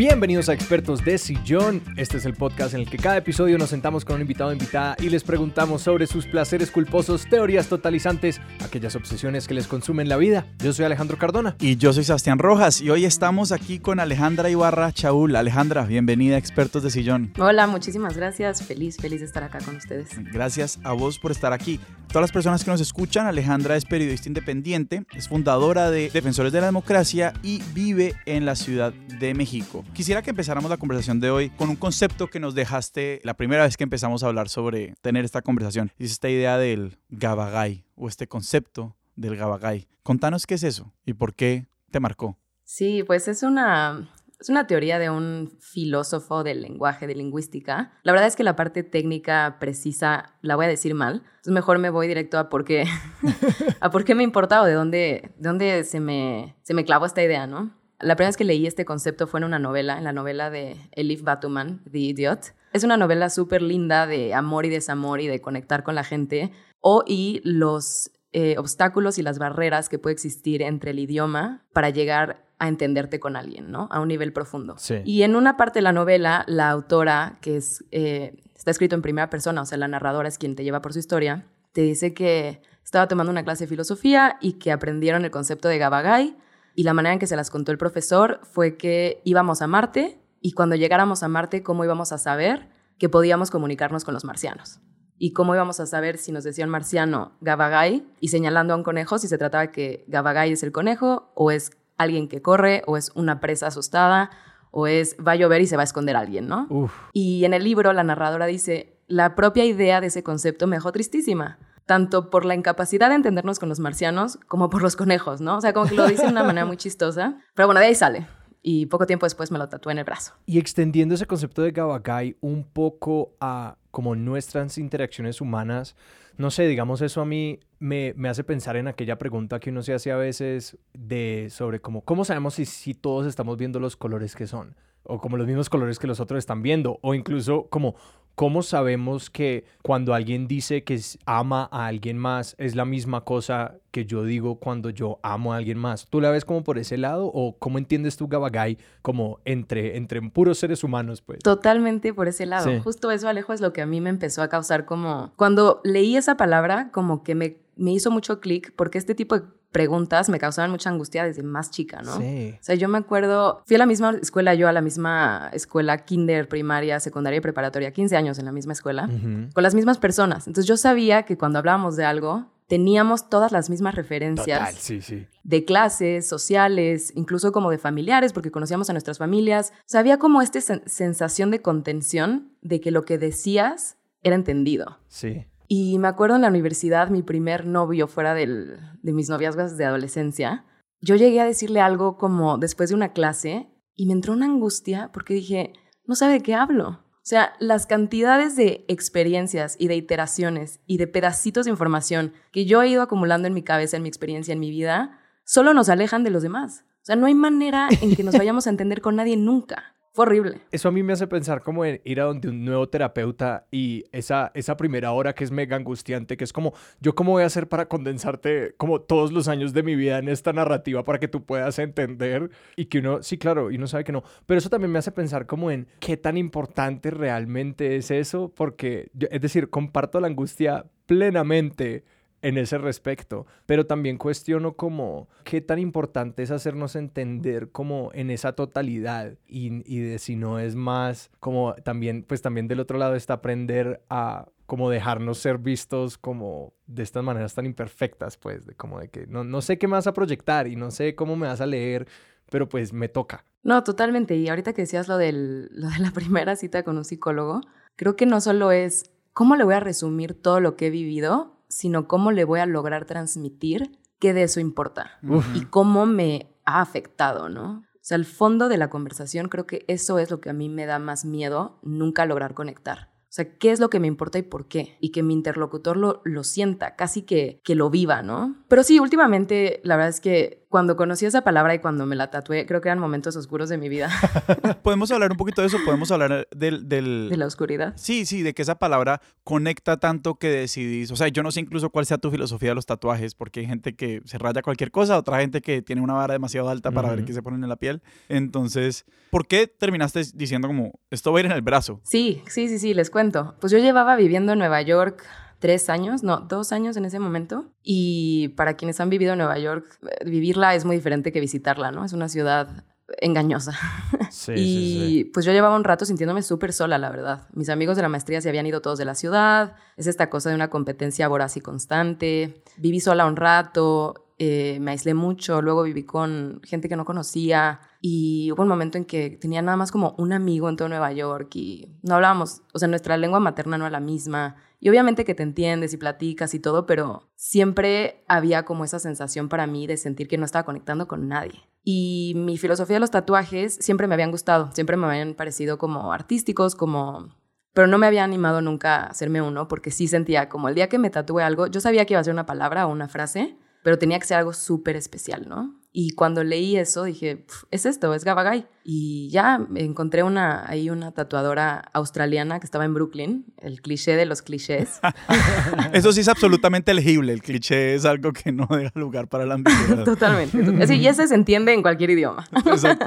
[0.00, 1.82] Bienvenidos a Expertos de Sillón.
[1.98, 4.52] Este es el podcast en el que cada episodio nos sentamos con un invitado o
[4.54, 10.08] invitada y les preguntamos sobre sus placeres culposos, teorías totalizantes, aquellas obsesiones que les consumen
[10.08, 10.46] la vida.
[10.60, 11.54] Yo soy Alejandro Cardona.
[11.60, 15.36] Y yo soy Sebastián Rojas y hoy estamos aquí con Alejandra Ibarra Chaul.
[15.36, 17.34] Alejandra, bienvenida a Expertos de Sillón.
[17.38, 18.62] Hola, muchísimas gracias.
[18.62, 20.08] Feliz, feliz de estar acá con ustedes.
[20.32, 21.78] Gracias a vos por estar aquí.
[22.08, 26.60] Todas las personas que nos escuchan, Alejandra es periodista independiente, es fundadora de Defensores de
[26.60, 29.84] la Democracia y vive en la Ciudad de México.
[29.92, 33.64] Quisiera que empezáramos la conversación de hoy con un concepto que nos dejaste la primera
[33.64, 35.92] vez que empezamos a hablar sobre tener esta conversación.
[35.98, 39.88] Es esta idea del gabagay o este concepto del gabagay.
[40.02, 42.38] Contanos qué es eso y por qué te marcó.
[42.64, 44.08] Sí, pues es una,
[44.40, 47.92] es una teoría de un filósofo del lenguaje, de lingüística.
[48.02, 51.24] La verdad es que la parte técnica precisa la voy a decir mal.
[51.26, 52.84] Entonces mejor me voy directo a por qué,
[53.80, 57.04] a por qué me importa o de dónde, de dónde se, me, se me clavó
[57.06, 57.79] esta idea, ¿no?
[58.00, 60.76] La primera vez que leí este concepto fue en una novela, en la novela de
[60.92, 62.54] Elif Batuman, The Idiot.
[62.72, 66.52] Es una novela súper linda de amor y desamor y de conectar con la gente
[66.80, 71.90] o y los eh, obstáculos y las barreras que puede existir entre el idioma para
[71.90, 73.88] llegar a entenderte con alguien, ¿no?
[73.90, 74.76] A un nivel profundo.
[75.04, 79.02] Y en una parte de la novela, la autora, que es, eh, está escrito en
[79.02, 82.14] primera persona, o sea, la narradora es quien te lleva por su historia, te dice
[82.14, 86.36] que estaba tomando una clase de filosofía y que aprendieron el concepto de Gabagay
[86.74, 90.20] y la manera en que se las contó el profesor fue que íbamos a Marte
[90.40, 92.68] y cuando llegáramos a Marte, ¿cómo íbamos a saber
[92.98, 94.80] que podíamos comunicarnos con los marcianos?
[95.18, 98.82] Y cómo íbamos a saber si nos decía un marciano Gabagay y señalando a un
[98.82, 102.96] conejo si se trataba que Gabagay es el conejo o es alguien que corre o
[102.96, 104.30] es una presa asustada
[104.70, 106.66] o es va a llover y se va a esconder alguien, ¿no?
[107.12, 110.92] Y en el libro la narradora dice, la propia idea de ese concepto me dejó
[110.92, 111.58] tristísima
[111.90, 115.56] tanto por la incapacidad de entendernos con los marcianos como por los conejos, ¿no?
[115.56, 117.40] O sea, como que lo dice de una manera muy chistosa.
[117.52, 118.28] Pero bueno, de ahí sale.
[118.62, 120.34] Y poco tiempo después me lo tatué en el brazo.
[120.46, 125.96] Y extendiendo ese concepto de Gabagai un poco a como nuestras interacciones humanas,
[126.36, 129.82] no sé, digamos, eso a mí me, me, hace pensar en aquella pregunta que uno
[129.82, 133.96] se hace a veces de sobre cómo, ¿cómo sabemos si, si todos estamos viendo los
[133.96, 134.76] colores que son?
[135.02, 137.00] O como los mismos colores que los otros están viendo.
[137.02, 137.96] O incluso como
[138.40, 143.74] ¿Cómo sabemos que cuando alguien dice que ama a alguien más es la misma cosa
[143.90, 146.06] que yo digo cuando yo amo a alguien más?
[146.08, 150.22] ¿Tú la ves como por ese lado o cómo entiendes tú Gabagay como entre, entre
[150.22, 151.20] puros seres humanos?
[151.20, 151.40] Pues?
[151.40, 152.80] Totalmente por ese lado.
[152.80, 155.34] Justo eso, Alejo, es lo que a mí me empezó a causar como...
[155.36, 159.44] Cuando leí esa palabra, como que me, me hizo mucho clic porque este tipo de
[159.70, 162.16] preguntas me causaban mucha angustia desde más chica, ¿no?
[162.18, 162.56] Sí.
[162.60, 165.98] O sea, yo me acuerdo, fui a la misma escuela, yo a la misma escuela,
[165.98, 169.08] kinder, primaria, secundaria y preparatoria, 15 años en la misma escuela,
[169.54, 170.46] con las mismas personas.
[170.46, 175.26] Entonces yo sabía que cuando hablábamos de algo, teníamos todas las mismas referencias sí, sí.
[175.42, 179.72] de clases, sociales, incluso como de familiares, porque conocíamos a nuestras familias.
[179.80, 184.98] O sea, había como esta sensación de contención de que lo que decías era entendido.
[185.08, 185.46] Sí.
[185.72, 190.64] Y me acuerdo en la universidad, mi primer novio fuera de mis noviazgos de adolescencia,
[191.00, 195.10] yo llegué a decirle algo como después de una clase y me entró una angustia
[195.12, 195.72] porque dije,
[196.06, 197.04] no sabe de qué hablo.
[197.14, 202.66] O sea, las cantidades de experiencias y de iteraciones y de pedacitos de información que
[202.66, 205.88] yo he ido acumulando en mi cabeza, en mi experiencia, en mi vida, solo nos
[205.88, 206.84] alejan de los demás.
[206.96, 209.94] O sea, no hay manera en que nos vayamos a entender con nadie nunca.
[210.12, 210.60] Fue horrible.
[210.72, 214.06] Eso a mí me hace pensar como en ir a donde un nuevo terapeuta y
[214.10, 217.46] esa, esa primera hora que es mega angustiante, que es como, ¿yo cómo voy a
[217.46, 221.28] hacer para condensarte como todos los años de mi vida en esta narrativa para que
[221.28, 222.50] tú puedas entender?
[222.74, 224.24] Y que uno, sí, claro, y uno sabe que no.
[224.46, 229.12] Pero eso también me hace pensar como en qué tan importante realmente es eso, porque,
[229.30, 232.02] es decir, comparto la angustia plenamente
[232.42, 238.30] en ese respecto, pero también cuestiono como qué tan importante es hacernos entender como en
[238.30, 242.98] esa totalidad y, y de si no es más como también, pues también del otro
[242.98, 248.66] lado está aprender a como dejarnos ser vistos como de estas maneras tan imperfectas, pues,
[248.66, 251.16] de como de que no, no sé qué me vas a proyectar y no sé
[251.16, 252.06] cómo me vas a leer,
[252.50, 253.44] pero pues me toca.
[253.64, 254.36] No, totalmente.
[254.36, 257.62] Y ahorita que decías lo, del, lo de la primera cita con un psicólogo,
[257.96, 261.59] creo que no solo es cómo le voy a resumir todo lo que he vivido,
[261.70, 265.18] sino cómo le voy a lograr transmitir qué de eso importa
[265.54, 267.84] y cómo me ha afectado, ¿no?
[267.94, 270.68] O sea, el fondo de la conversación creo que eso es lo que a mí
[270.68, 273.09] me da más miedo, nunca lograr conectar.
[273.30, 274.96] O sea, ¿qué es lo que me importa y por qué?
[274.98, 278.56] Y que mi interlocutor lo, lo sienta, casi que, que lo viva, ¿no?
[278.66, 282.30] Pero sí, últimamente la verdad es que cuando conocí esa palabra y cuando me la
[282.30, 284.10] tatué, creo que eran momentos oscuros de mi vida.
[284.82, 287.28] podemos hablar un poquito de eso, podemos hablar del, del...
[287.30, 287.92] De la oscuridad.
[287.96, 291.60] Sí, sí, de que esa palabra conecta tanto que decidís, o sea, yo no sé
[291.60, 294.90] incluso cuál sea tu filosofía de los tatuajes, porque hay gente que se raya cualquier
[294.90, 297.68] cosa, otra gente que tiene una vara demasiado alta para ver qué se ponen en
[297.68, 298.02] la piel.
[298.28, 302.00] Entonces, ¿por qué terminaste diciendo como, esto va a ir en el brazo?
[302.04, 303.19] Sí, sí, sí, sí, les cuento.
[303.60, 305.22] Pues yo llevaba viviendo en Nueva York
[305.58, 307.66] tres años, no, dos años en ese momento.
[307.82, 311.90] Y para quienes han vivido en Nueva York, eh, vivirla es muy diferente que visitarla,
[311.92, 312.04] ¿no?
[312.04, 312.84] Es una ciudad
[313.18, 313.72] engañosa.
[314.30, 317.48] Sí, y pues yo llevaba un rato sintiéndome súper sola, la verdad.
[317.52, 319.74] Mis amigos de la maestría se habían ido todos de la ciudad.
[319.96, 322.62] Es esta cosa de una competencia voraz y constante.
[322.76, 327.80] Viví sola un rato eh, me aislé mucho, luego viví con gente que no conocía
[328.00, 331.12] y hubo un momento en que tenía nada más como un amigo en todo Nueva
[331.12, 335.26] York y no hablábamos, o sea, nuestra lengua materna no era la misma y obviamente
[335.26, 339.86] que te entiendes y platicas y todo, pero siempre había como esa sensación para mí
[339.86, 341.60] de sentir que no estaba conectando con nadie.
[341.84, 346.14] Y mi filosofía de los tatuajes siempre me habían gustado, siempre me habían parecido como
[346.14, 347.28] artísticos, como
[347.74, 350.88] pero no me había animado nunca a hacerme uno porque sí sentía como el día
[350.88, 353.58] que me tatué algo, yo sabía que iba a ser una palabra o una frase,
[353.82, 355.80] pero tenía que ser algo súper especial, ¿no?
[355.92, 358.64] Y cuando leí eso dije, es esto, es Gabagay.
[358.84, 364.24] Y ya encontré una, ahí una tatuadora australiana que estaba en Brooklyn, el cliché de
[364.24, 365.00] los clichés.
[365.92, 369.54] eso sí es absolutamente elegible, el cliché es algo que no deja lugar para la
[369.54, 370.04] ambigüedad.
[370.04, 370.58] Totalmente.
[371.00, 372.46] Y ese se entiende en cualquier idioma.
[372.66, 373.06] Exacto.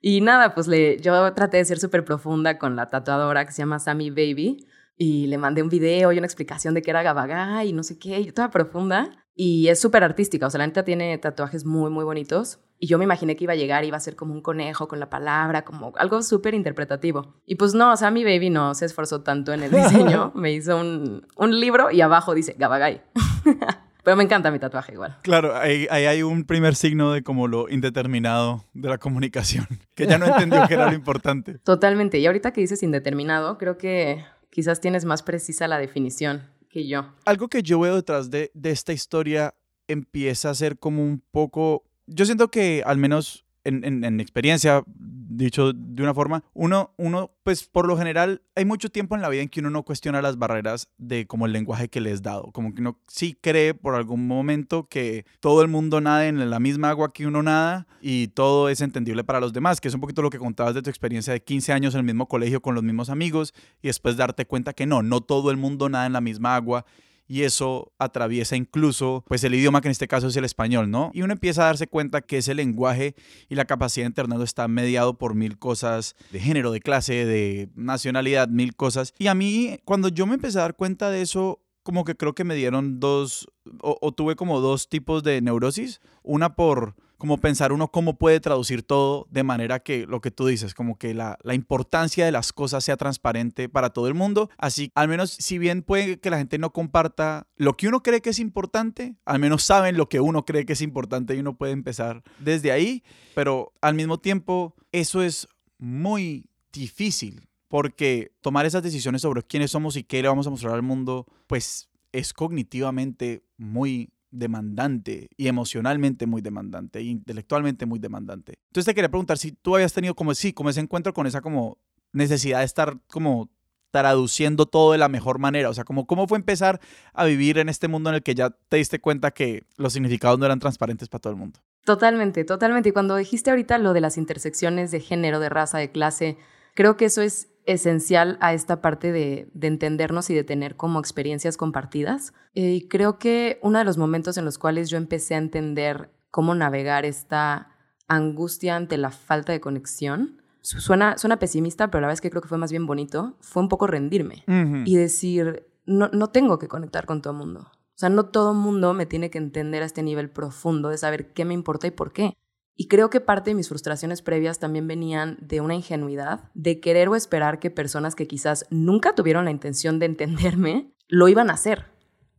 [0.00, 3.58] Y nada, pues le, yo traté de ser súper profunda con la tatuadora que se
[3.58, 4.66] llama Sammy Baby
[5.02, 7.98] y le mandé un video y una explicación de qué era Gabagay y no sé
[7.98, 9.10] qué, y toda profunda.
[9.34, 12.60] Y es súper artística, o sea, la neta tiene tatuajes muy, muy bonitos.
[12.78, 14.88] Y yo me imaginé que iba a llegar y iba a ser como un conejo
[14.88, 17.40] con la palabra, como algo súper interpretativo.
[17.46, 20.32] Y pues no, o sea, mi baby no se esforzó tanto en el diseño.
[20.34, 23.00] me hizo un, un libro y abajo dice Gabagay.
[24.04, 25.16] Pero me encanta mi tatuaje igual.
[25.22, 30.06] Claro, ahí, ahí, hay un primer signo de como lo indeterminado de la comunicación, que
[30.06, 31.58] ya no entendió que era lo importante.
[31.58, 32.18] Totalmente.
[32.18, 37.14] Y ahorita que dices indeterminado, creo que quizás tienes más precisa la definición que yo.
[37.24, 39.54] Algo que yo veo detrás de, de esta historia
[39.88, 44.82] empieza a ser como un poco, yo siento que al menos en, en, en, experiencia,
[44.86, 49.28] dicho de una forma, uno, uno, pues por lo general, hay mucho tiempo en la
[49.28, 52.22] vida en que uno no cuestiona las barreras de como el lenguaje que le es
[52.22, 52.52] dado.
[52.52, 56.60] Como que uno sí cree por algún momento que todo el mundo nada en la
[56.60, 60.00] misma agua que uno nada y todo es entendible para los demás, que es un
[60.00, 62.74] poquito lo que contabas de tu experiencia de 15 años en el mismo colegio con
[62.74, 66.12] los mismos amigos y después darte cuenta que no, no todo el mundo nada en
[66.12, 66.84] la misma agua
[67.30, 71.12] y eso atraviesa incluso pues el idioma que en este caso es el español, ¿no?
[71.14, 73.14] Y uno empieza a darse cuenta que ese lenguaje
[73.48, 77.70] y la capacidad de entender está mediado por mil cosas de género, de clase, de
[77.76, 79.14] nacionalidad, mil cosas.
[79.16, 82.34] Y a mí cuando yo me empecé a dar cuenta de eso, como que creo
[82.34, 83.46] que me dieron dos,
[83.80, 88.82] o tuve como dos tipos de neurosis, una por como pensar uno cómo puede traducir
[88.82, 92.82] todo de manera que lo que tú dices, como que la, importancia de las cosas
[92.82, 94.50] sea transparente para todo el mundo.
[94.56, 98.22] Así, al menos si bien puede que la gente no comparta lo que uno cree
[98.22, 101.56] que es importante, al menos saben lo que uno cree que es importante y uno
[101.56, 105.46] puede empezar desde ahí, pero al mismo tiempo eso es
[105.78, 110.72] muy difícil porque tomar esas decisiones sobre quiénes somos y qué le vamos a mostrar
[110.72, 118.54] al mundo, pues es cognitivamente muy demandante y emocionalmente muy demandante e intelectualmente muy demandante.
[118.68, 121.40] Entonces te quería preguntar si tú habías tenido como sí, como ese encuentro con esa
[121.40, 121.78] como
[122.12, 123.50] necesidad de estar como
[123.90, 126.80] traduciendo todo de la mejor manera, o sea, como cómo fue empezar
[127.12, 130.38] a vivir en este mundo en el que ya te diste cuenta que los significados
[130.38, 131.60] no eran transparentes para todo el mundo.
[131.84, 132.90] Totalmente, totalmente.
[132.90, 136.36] Y cuando dijiste ahorita lo de las intersecciones de género, de raza, de clase,
[136.74, 141.56] creo que eso es esencial a esta parte de, entendernos y de tener como experiencias
[141.56, 142.32] compartidas.
[142.54, 146.10] Eh, y creo que uno de los momentos en los cuales yo empecé a entender
[146.30, 147.68] cómo navegar esta
[148.08, 152.42] angustia ante la falta de conexión, suena, suena pesimista, pero la verdad es que creo
[152.42, 154.44] que fue más bien bonito, fue un poco rendirme
[154.84, 157.60] y decir, no, no tengo que conectar con todo el mundo.
[157.70, 160.98] O sea, no todo el mundo me tiene que entender a este nivel profundo de
[160.98, 162.34] saber qué me importa y por qué.
[162.76, 167.08] Y creo que parte de mis frustraciones previas también venían de una ingenuidad, de querer
[167.08, 171.54] o esperar que personas que quizás nunca tuvieron la intención de entenderme, lo iban a
[171.54, 171.86] hacer.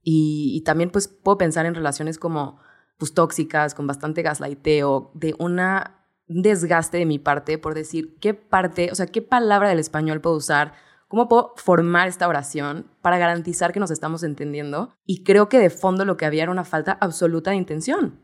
[0.03, 2.59] Y, también pues puedo pensar en relaciones como
[2.97, 8.33] pues tóxicas, con bastante gaslighteo, de una, un desgaste de mi parte por decir qué
[8.33, 10.73] parte, o sea, qué palabra del español puedo usar,
[11.07, 14.95] cómo puedo formar esta oración para garantizar que nos estamos entendiendo.
[15.05, 18.19] Y creo que de fondo lo que había era una falta absoluta de intención.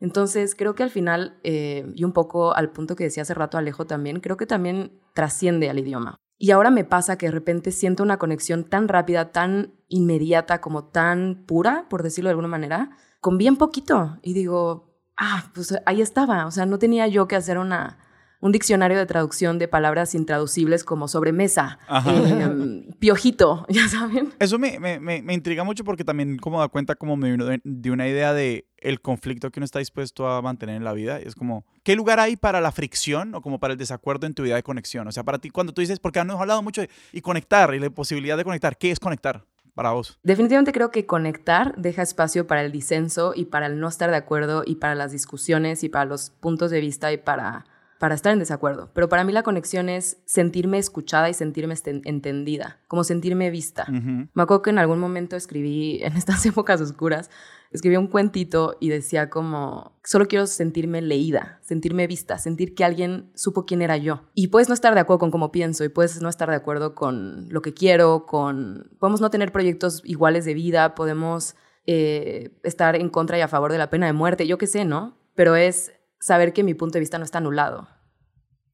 [0.00, 3.56] Entonces, creo que al final, eh, y un poco al punto que decía hace rato
[3.56, 6.16] Alejo también, creo que también trasciende al idioma.
[6.38, 10.84] Y ahora me pasa que de repente siento una conexión tan rápida, tan inmediata, como
[10.84, 14.18] tan pura, por decirlo de alguna manera, con bien poquito.
[14.22, 16.46] Y digo, ah, pues ahí estaba.
[16.46, 17.98] O sea, no tenía yo que hacer una,
[18.46, 24.32] un diccionario de traducción de palabras intraducibles como sobremesa, eh, piojito, ya saben.
[24.38, 28.08] Eso me, me, me, intriga mucho porque también como da cuenta como de, de una
[28.08, 31.20] idea de el conflicto que uno está dispuesto a mantener en la vida.
[31.20, 34.34] Y es como, ¿qué lugar hay para la fricción o como para el desacuerdo en
[34.34, 35.08] tu vida de conexión?
[35.08, 37.80] O sea, para ti, cuando tú dices, porque hemos hablado mucho de y conectar y
[37.80, 39.44] la posibilidad de conectar, ¿qué es conectar?
[39.74, 40.18] para vos?
[40.22, 44.16] Definitivamente creo que conectar deja espacio para el disenso y para el no estar de
[44.16, 47.66] acuerdo y para las discusiones y para los puntos de vista y para
[47.98, 48.90] para estar en desacuerdo.
[48.94, 53.86] Pero para mí la conexión es sentirme escuchada y sentirme entendida, como sentirme vista.
[53.88, 57.30] Me acuerdo que en algún momento escribí, en estas épocas oscuras,
[57.72, 63.30] escribí un cuentito y decía como, solo quiero sentirme leída, sentirme vista, sentir que alguien
[63.34, 64.22] supo quién era yo.
[64.34, 66.94] Y puedes no estar de acuerdo con cómo pienso y puedes no estar de acuerdo
[66.94, 68.90] con lo que quiero, con...
[68.98, 73.72] Podemos no tener proyectos iguales de vida, podemos eh, estar en contra y a favor
[73.72, 75.16] de la pena de muerte, yo qué sé, ¿no?
[75.34, 75.92] Pero es
[76.26, 77.86] saber que mi punto de vista no está anulado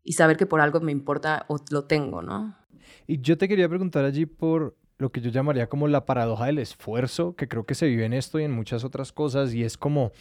[0.02, 2.56] y saber que por algo me importa o lo tengo, ¿no?
[3.06, 6.60] Y yo te quería preguntar allí por lo que yo llamaría como la paradoja del
[6.60, 9.76] esfuerzo, que creo que se vive en esto y en muchas otras cosas, y es
[9.76, 10.12] como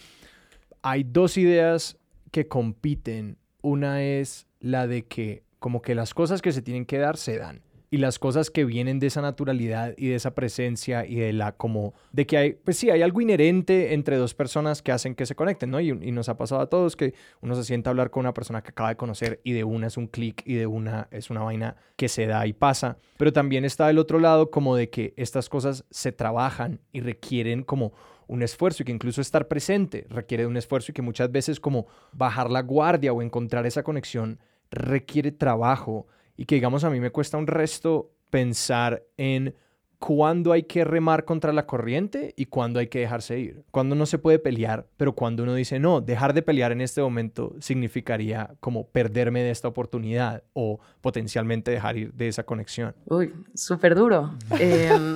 [0.82, 1.98] hay dos ideas
[2.32, 3.38] que compiten.
[3.62, 7.38] Una es la de que como que las cosas que se tienen que dar se
[7.38, 7.62] dan
[7.94, 11.52] y las cosas que vienen de esa naturalidad y de esa presencia y de la
[11.52, 15.26] como de que hay, pues sí, hay algo inherente entre dos personas que hacen que
[15.26, 15.82] se conecten, ¿no?
[15.82, 18.64] Y, nos ha pasado a todos que uno se sienta a hablar con una persona
[18.64, 21.42] que acaba de conocer y de una es un clic y de una es una
[21.42, 25.14] vaina que se da y pasa, pero también está el otro lado como de que
[25.18, 27.92] estas cosas se trabajan y requieren como
[28.28, 31.60] un esfuerzo y que incluso estar presente requiere de un esfuerzo y que muchas veces
[31.60, 36.08] como bajar la guardia o encontrar esa conexión requiere trabajo
[36.38, 39.54] y que digamos a mí me cuesta un resto pensar en
[40.02, 43.64] cuándo hay que remar contra la corriente y cuándo hay que dejarse ir.
[43.70, 47.02] Cuándo no se puede pelear, pero cuando uno dice, no, dejar de pelear en este
[47.02, 52.96] momento significaría como perderme de esta oportunidad o potencialmente dejar ir de esa conexión.
[53.06, 54.34] Uy, súper duro.
[54.60, 55.14] Em,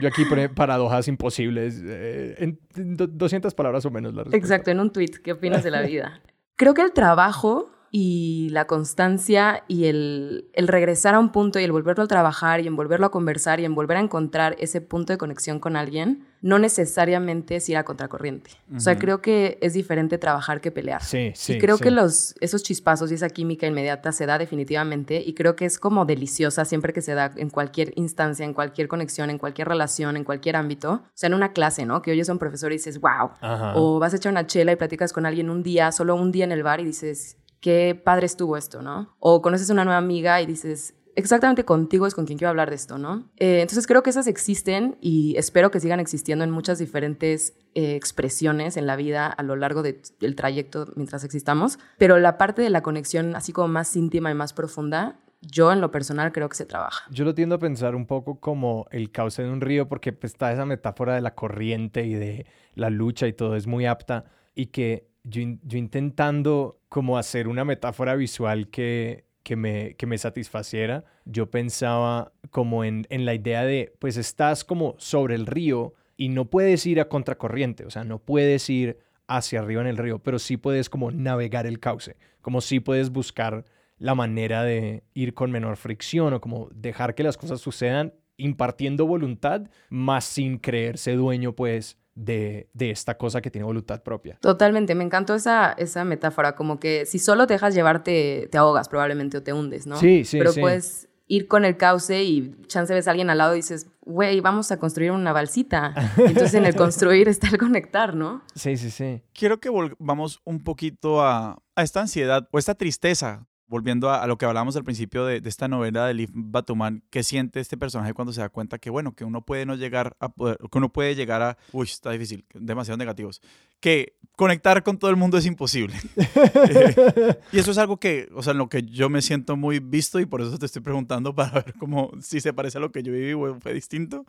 [0.00, 2.58] Yo aquí pone paradojas imposibles, eh, en
[2.96, 4.14] 200 palabras o menos.
[4.14, 5.10] La Exacto, en un tweet.
[5.22, 6.20] ¿Qué opinas de la vida?
[6.56, 11.64] Creo que el trabajo y la constancia y el, el, regresar a un punto y
[11.64, 14.80] el volverlo a trabajar y en volverlo a conversar y en volver a encontrar ese
[14.80, 18.50] punto de conexión con alguien, no necesariamente es ir a contracorriente.
[18.74, 21.02] O sea, creo que es diferente trabajar que pelear.
[21.02, 21.54] Sí, sí.
[21.54, 25.54] Y creo que los, esos chispazos y esa química inmediata se da definitivamente y creo
[25.56, 29.38] que es como deliciosa siempre que se da en cualquier instancia, en cualquier conexión, en
[29.38, 30.92] cualquier relación, en cualquier ámbito.
[30.92, 32.00] O sea, en una clase, ¿no?
[32.00, 33.30] Que oyes a un profesor y dices, wow.
[33.74, 36.44] O vas a echar una chela y platicas con alguien un día, solo un día
[36.44, 39.14] en el bar y dices, qué padre estuvo esto, ¿no?
[39.18, 42.76] O conoces una nueva amiga y dices, exactamente contigo es con quien quiero hablar de
[42.76, 43.30] esto, ¿no?
[43.36, 47.94] Eh, entonces creo que esas existen y espero que sigan existiendo en muchas diferentes eh,
[47.94, 52.70] expresiones en la vida a lo largo del trayecto mientras existamos, pero la parte de
[52.70, 56.56] la conexión así como más íntima y más profunda, yo en lo personal creo que
[56.56, 57.04] se trabaja.
[57.10, 60.32] Yo lo tiendo a pensar un poco como el cauce de un río porque pues,
[60.32, 64.24] está esa metáfora de la corriente y de la lucha y todo es muy apta
[64.54, 65.42] y que yo,
[65.76, 72.84] intentando como hacer una metáfora visual que, que, me, que me satisfaciera, yo pensaba como
[72.84, 77.00] en, en la idea de, pues estás como sobre el río y no puedes ir
[77.00, 80.90] a contracorriente, o sea, no puedes ir hacia arriba en el río, pero sí puedes
[80.90, 83.64] como navegar el cauce, como sí puedes buscar
[83.98, 89.06] la manera de ir con menor fricción o como dejar que las cosas sucedan impartiendo
[89.06, 94.38] voluntad, más sin creerse dueño pues de, esta cosa que tiene voluntad propia.
[94.40, 98.88] Totalmente, me encantó esa, esa metáfora, como que si solo te dejas llevarte, te ahogas
[98.88, 99.96] probablemente o te hundes, ¿no?
[99.96, 100.38] Sí, sí.
[100.38, 103.86] Pero puedes ir con el cauce y chance ves a alguien al lado y dices,
[104.00, 105.94] güey, vamos a construir una balsita.
[106.16, 108.42] Entonces en el construir está el conectar, ¿no?
[108.54, 109.22] Sí, sí, sí.
[109.32, 114.36] Quiero que volvamos un poquito a, a esta ansiedad o esta tristeza volviendo a, lo
[114.36, 118.32] que hablábamos al principio de, esta novela de Liv Batuman, ¿qué siente este personaje cuando
[118.32, 121.14] se da cuenta que, bueno, que uno puede no llegar a poder, que uno puede
[121.14, 123.40] llegar a, uy, está difícil, demasiado negativos,
[123.78, 125.94] que conectar con todo el mundo es imposible.
[127.52, 130.18] y eso es algo que, o sea, en lo que yo me siento muy visto
[130.18, 133.04] y por eso te estoy preguntando para ver cómo, si se parece a lo que
[133.04, 134.26] yo viví o fue distinto.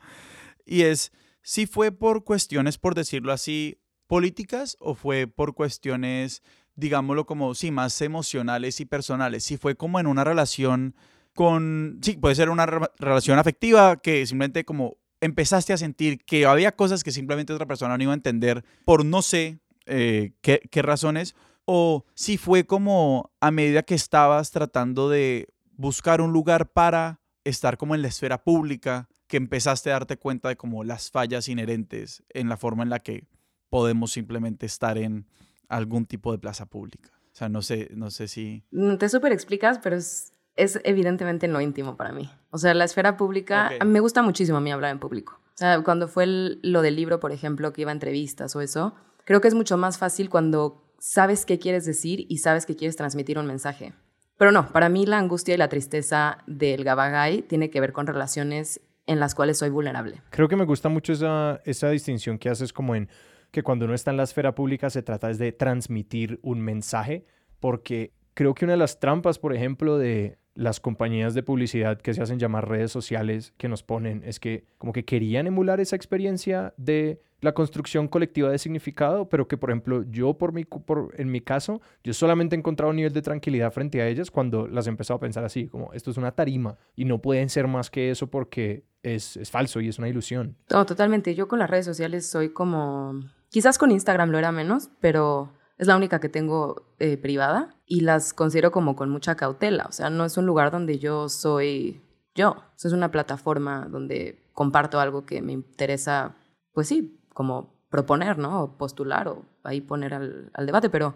[0.67, 6.43] Y es, si fue por cuestiones, por decirlo así, políticas o fue por cuestiones
[6.81, 9.45] digámoslo como, sí, más emocionales y personales.
[9.45, 10.95] Si fue como en una relación
[11.33, 16.75] con, sí, puede ser una relación afectiva que simplemente como empezaste a sentir que había
[16.75, 20.81] cosas que simplemente otra persona no iba a entender por no sé eh, qué, qué
[20.81, 21.35] razones,
[21.65, 25.47] o si fue como a medida que estabas tratando de
[25.77, 30.49] buscar un lugar para estar como en la esfera pública, que empezaste a darte cuenta
[30.49, 33.27] de como las fallas inherentes en la forma en la que
[33.69, 35.27] podemos simplemente estar en
[35.71, 37.09] algún tipo de plaza pública.
[37.31, 38.63] O sea, no sé, no sé si...
[38.71, 42.29] Mm, te súper explicas, pero es, es evidentemente no íntimo para mí.
[42.49, 45.39] O sea, la esfera pública, me gusta muchísimo a mí hablar en público.
[45.53, 48.61] O sea, cuando fue el- lo del libro, por ejemplo, que iba a entrevistas o
[48.61, 52.75] eso, creo que es mucho más fácil cuando sabes qué quieres decir y sabes que
[52.75, 53.93] quieres transmitir un mensaje.
[54.37, 58.07] Pero no, para mí la angustia y la tristeza del Gabagay tiene que ver con
[58.07, 60.21] relaciones en las cuales soy vulnerable.
[60.31, 63.07] Creo que me gusta mucho esa, esa distinción que haces como en
[63.51, 67.25] que cuando uno está en la esfera pública se trata de transmitir un mensaje,
[67.59, 72.13] porque creo que una de las trampas, por ejemplo, de las compañías de publicidad que
[72.13, 75.95] se hacen llamar redes sociales que nos ponen es que como que querían emular esa
[75.95, 81.13] experiencia de la construcción colectiva de significado, pero que por ejemplo yo por mi, por,
[81.17, 84.67] en mi caso, yo solamente he encontrado un nivel de tranquilidad frente a ellas cuando
[84.67, 87.67] las he empezado a pensar así, como esto es una tarima y no pueden ser
[87.67, 90.55] más que eso porque es, es falso y es una ilusión.
[90.69, 91.33] No, totalmente.
[91.33, 93.21] Yo con las redes sociales soy como...
[93.51, 97.99] Quizás con Instagram lo era menos, pero es la única que tengo eh, privada y
[97.99, 99.87] las considero como con mucha cautela.
[99.89, 102.01] O sea, no es un lugar donde yo soy
[102.33, 102.55] yo.
[102.81, 106.33] Es una plataforma donde comparto algo que me interesa,
[106.71, 108.61] pues sí, como proponer, ¿no?
[108.63, 111.13] O postular o ahí poner al, debate, pero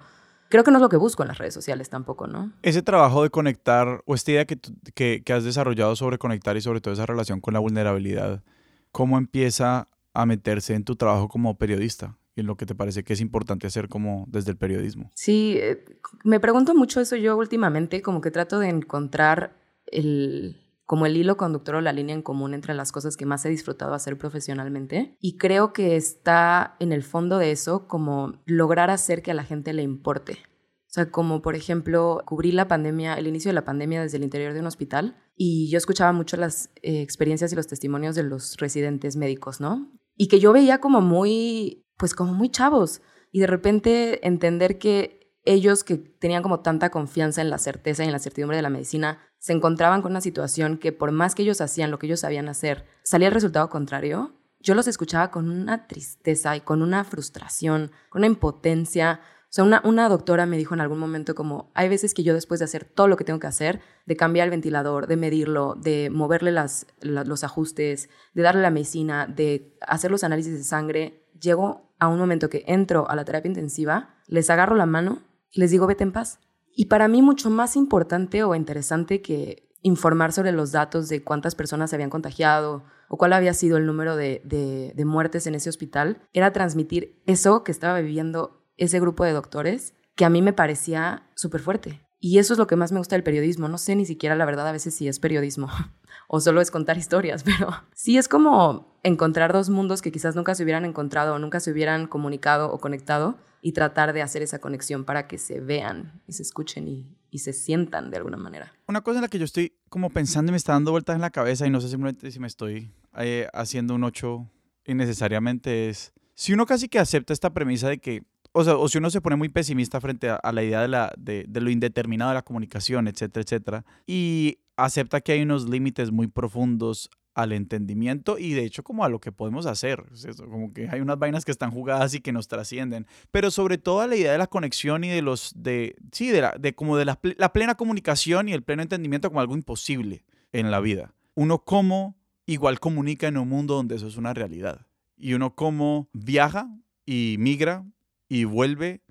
[0.50, 2.52] creo que no es lo que busco en las redes sociales tampoco, ¿no?
[2.64, 4.60] Ese trabajo de conectar, o esta idea que,
[4.94, 8.44] que, que has desarrollado sobre conectar y sobre todo esa relación con la vulnerabilidad,
[8.92, 12.18] ¿cómo empieza a meterse en tu trabajo como periodista?
[12.36, 15.10] Y lo que te parece que es importante hacer como desde el periodismo.
[15.16, 15.86] Sí, eh,
[16.24, 21.38] me pregunto mucho eso yo últimamente, como que trato de encontrar el, como el hilo
[21.38, 25.18] conductor o la línea en común entre las cosas que más he disfrutado hacer profesionalmente.
[25.20, 29.44] Y creo que está en el fondo de eso como lograr hacer que a la
[29.44, 30.34] gente le importe.
[30.34, 34.24] O sea, como por ejemplo, cubrí la pandemia, el inicio de la pandemia desde el
[34.24, 38.24] interior de un hospital y yo escuchaba mucho las eh, experiencias y los testimonios de
[38.24, 39.92] los residentes médicos, ¿no?
[40.16, 45.34] Y que yo veía como muy, pues como muy chavos y de repente entender que
[45.44, 48.70] ellos que tenían como tanta confianza en la certeza y en la certidumbre de la
[48.70, 52.22] medicina se encontraban con una situación que por más que ellos hacían lo que ellos
[52.22, 54.34] sabían hacer, salía el resultado contrario.
[54.60, 59.20] Yo los escuchaba con una tristeza y con una frustración, con una impotencia.
[59.44, 62.34] O sea, una, una doctora me dijo en algún momento como, hay veces que yo
[62.34, 65.76] después de hacer todo lo que tengo que hacer, de cambiar el ventilador, de medirlo,
[65.76, 70.64] de moverle las, la- los ajustes, de darle la medicina, de hacer los análisis de
[70.64, 75.24] sangre, llego a un momento que entro a la terapia intensiva, les agarro la mano
[75.52, 76.40] y les digo, vete en paz.
[76.76, 81.56] Y para mí mucho más importante o interesante que informar sobre los datos de cuántas
[81.56, 85.70] personas se habían contagiado o cuál había sido el número de, de- muertes en ese
[85.70, 90.54] hospital, era transmitir eso que estaba viviendo ese grupo de doctores, que a mí me
[90.54, 92.02] parecía súper fuerte.
[92.20, 93.68] Y eso es lo que más me gusta del periodismo.
[93.70, 95.70] No sé ni siquiera la verdad a veces si es periodismo
[96.28, 100.56] o solo es contar historias, pero sí es como encontrar dos mundos que quizás nunca
[100.56, 104.60] se hubieran encontrado o nunca se hubieran comunicado o conectado y tratar de hacer esa
[104.60, 108.74] conexión para que se vean y se escuchen y, y se sientan de alguna manera.
[108.88, 111.22] Una cosa en la que yo estoy como pensando y me está dando vueltas en
[111.22, 114.50] la cabeza y no sé simplemente si me estoy eh, haciendo un ocho
[114.86, 118.98] innecesariamente es si uno casi que acepta esta premisa de que, o sea, o si
[118.98, 122.36] uno se pone muy pesimista frente a, la idea de, la, de lo indeterminado de
[122.36, 128.54] la comunicación, etcétera, etcétera, y acepta que hay unos límites muy profundos al entendimiento y
[128.54, 130.06] de hecho como a lo que podemos hacer,
[130.38, 134.00] como que hay unas vainas que están jugadas y que nos trascienden, pero sobre todo
[134.00, 136.96] a la idea de la conexión y de los, de, sí, de, la, de como
[136.96, 140.80] de la, ple- la plena comunicación y el pleno entendimiento como algo imposible en la
[140.80, 141.14] vida.
[141.34, 144.88] Uno como igual comunica en un mundo donde eso es una realidad.
[145.18, 146.70] Y uno como viaja
[147.06, 147.86] y migra
[148.30, 149.02] y vuelve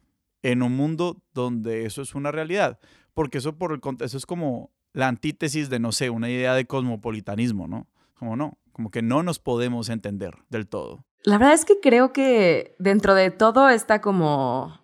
[0.42, 2.78] en un mundo donde eso es una realidad,
[3.12, 6.64] porque eso por el eso es como la antítesis de no sé, una idea de
[6.64, 7.86] cosmopolitanismo, ¿no?
[8.14, 11.04] Como no, como que no nos podemos entender del todo.
[11.24, 14.80] La verdad es que creo que dentro de todo esta como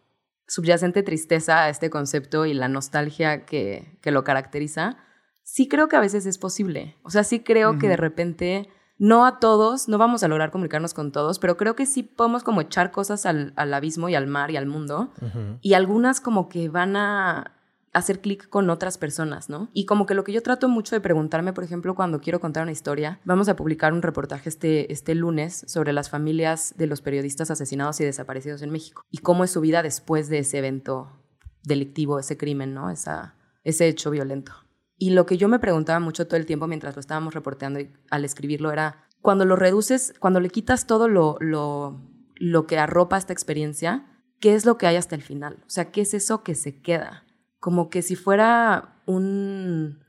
[0.47, 4.99] subyacente tristeza a este concepto y la nostalgia que, que lo caracteriza,
[5.45, 6.97] sí creo que a veces es posible.
[7.03, 8.69] O sea, sí creo que de repente,
[8.99, 12.43] no a todos, no vamos a lograr comunicarnos con todos, pero creo que sí podemos
[12.43, 15.13] como echar cosas al, al abismo y al mar y al mundo.
[15.61, 17.60] Y algunas como que van a
[17.93, 19.69] hacer clic con otras personas, ¿no?
[19.73, 22.63] Y como que lo que yo trato mucho de preguntarme, por ejemplo, cuando quiero contar
[22.63, 27.03] una historia, vamos a publicar un reportaje este, este lunes sobre las familias de los
[27.03, 31.21] periodistas asesinados y desaparecidos en México y cómo es su vida después de ese evento
[31.65, 32.91] delictivo, ese crimen, ¿no?
[32.91, 34.53] Esa, ese hecho violento.
[34.97, 37.91] Y lo que yo me preguntaba mucho todo el tiempo mientras lo estábamos reporteando y
[38.11, 42.01] al escribirlo era, cuando lo reduces, cuando le quitas todo lo, lo,
[42.37, 44.07] lo que arropa esta experiencia,
[44.41, 45.63] ¿qué es lo que hay hasta el final?
[45.67, 47.25] O sea, ¿qué es eso que se queda?
[47.61, 50.01] Como que si fuera un,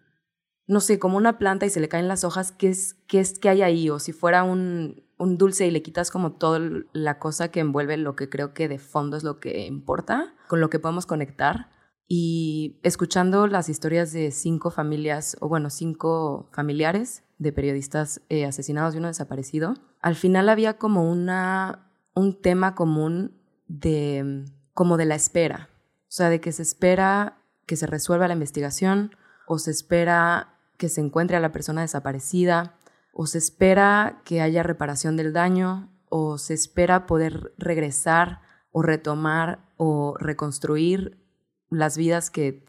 [0.67, 3.37] no sé, como una planta y se le caen las hojas, ¿qué es, qué es
[3.37, 3.89] que hay ahí?
[3.89, 6.59] O si fuera un, un dulce y le quitas como toda
[6.93, 10.59] la cosa que envuelve lo que creo que de fondo es lo que importa, con
[10.59, 11.69] lo que podemos conectar.
[12.07, 18.95] Y escuchando las historias de cinco familias, o bueno, cinco familiares de periodistas eh, asesinados
[18.95, 25.15] y uno desaparecido, al final había como una, un tema común de, como de la
[25.15, 25.69] espera.
[26.01, 27.40] O sea, de que se espera
[27.71, 29.15] que se resuelva la investigación
[29.47, 32.75] o se espera que se encuentre a la persona desaparecida
[33.13, 38.41] o se espera que haya reparación del daño, o se espera poder regresar
[38.73, 41.17] o retomar o reconstruir
[41.69, 42.65] las vidas que,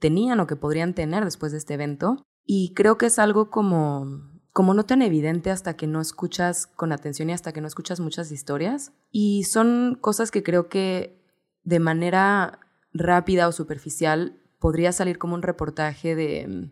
[0.00, 2.24] tenían o que podrían tener después de este evento.
[2.44, 4.20] Y creo que es algo como,
[4.52, 8.00] como no tan evidente hasta que no escuchas con atención y hasta que no escuchas
[8.00, 8.90] muchas historias.
[9.12, 11.22] Y son cosas que creo que
[11.62, 12.58] de manera
[12.92, 16.70] rápida o superficial podría salir como un reportaje de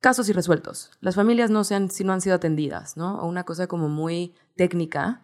[0.00, 0.90] casos irresueltos.
[1.00, 3.18] Las familias no, sean, si no han sido atendidas, ¿no?
[3.20, 5.22] O una cosa como muy técnica.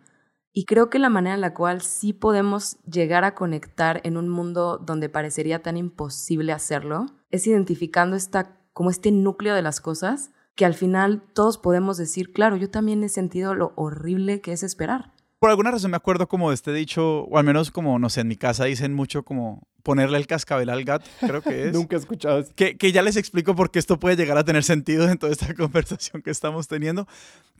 [0.52, 4.28] Y creo que la manera en la cual sí podemos llegar a conectar en un
[4.28, 10.30] mundo donde parecería tan imposible hacerlo es identificando esta, como este núcleo de las cosas
[10.54, 14.62] que al final todos podemos decir, claro, yo también he sentido lo horrible que es
[14.62, 15.12] esperar.
[15.40, 18.20] Por alguna razón me acuerdo como de este dicho, o al menos como, no sé,
[18.20, 21.73] en mi casa dicen mucho como ponerle el cascabel al gato, creo que es.
[21.73, 22.53] Nunca he escuchado eso.
[22.57, 25.31] Que, que, ya les explico por qué esto puede llegar a tener sentido en toda
[25.31, 27.07] esta conversación que estamos teniendo.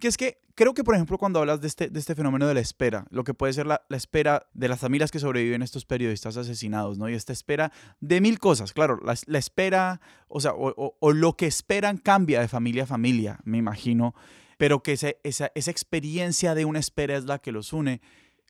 [0.01, 2.55] Que es que creo que, por ejemplo, cuando hablas de este, de este fenómeno de
[2.55, 5.65] la espera, lo que puede ser la, la espera de las familias que sobreviven a
[5.65, 7.09] estos periodistas asesinados, ¿no?
[7.09, 8.73] Y esta espera de mil cosas.
[8.73, 12.85] Claro, la, la espera, o sea, o, o, o, lo que esperan cambia de familia
[12.85, 14.15] a familia, me imagino.
[14.57, 18.01] Pero que esa, esa, esa experiencia de una espera es la que los une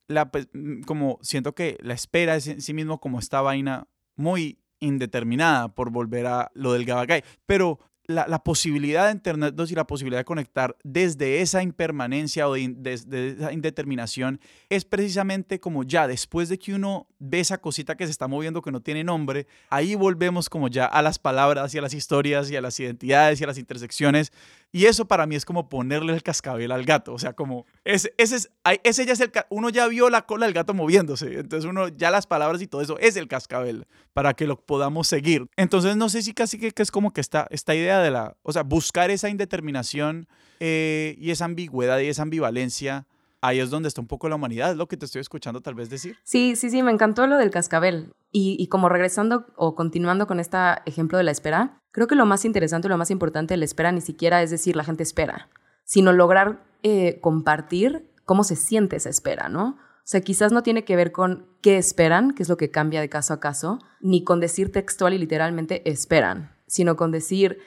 [0.08, 3.88] la, pues, mm, como siento que la espera es en sí mismo como esta vaina
[4.16, 7.22] muy indeterminada por volver a lo del Gabagay.
[7.46, 12.54] Pero la, posibilidad de Internet 2 y la posibilidad de conectar desde esa impermanencia o
[12.54, 18.04] desde esa indeterminación es precisamente como ya después de que uno ve esa cosita que
[18.04, 21.78] se está moviendo que no tiene nombre, ahí volvemos como ya a las palabras y
[21.78, 24.32] a las historias y a las identidades y a las intersecciones.
[24.74, 27.14] Y eso para mí es como ponerle el cascabel al gato.
[27.14, 28.50] O sea, como ese, ese, es,
[28.82, 29.30] ese ya es el...
[29.48, 31.38] Uno ya vio la cola del gato moviéndose.
[31.38, 35.06] Entonces uno ya las palabras y todo eso es el cascabel para que lo podamos
[35.06, 35.46] seguir.
[35.56, 38.36] Entonces no sé si casi que, que es como que esta, esta idea de la,
[38.42, 40.26] o sea, buscar esa indeterminación
[40.58, 43.06] eh, y esa ambigüedad y esa ambivalencia,
[43.42, 45.76] ahí es donde está un poco la humanidad, es lo que te estoy escuchando tal
[45.76, 46.16] vez decir.
[46.24, 48.12] Sí, sí, sí, me encantó lo del cascabel.
[48.36, 52.26] Y, y como regresando o continuando con este ejemplo de la espera, creo que lo
[52.26, 55.48] más interesante, lo más importante de la espera ni siquiera es decir la gente espera,
[55.84, 59.78] sino lograr eh, compartir cómo se siente esa espera, ¿no?
[59.78, 63.00] O sea, quizás no tiene que ver con qué esperan, que es lo que cambia
[63.00, 67.58] de caso a caso, ni con decir textual y literalmente esperan, sino con decir,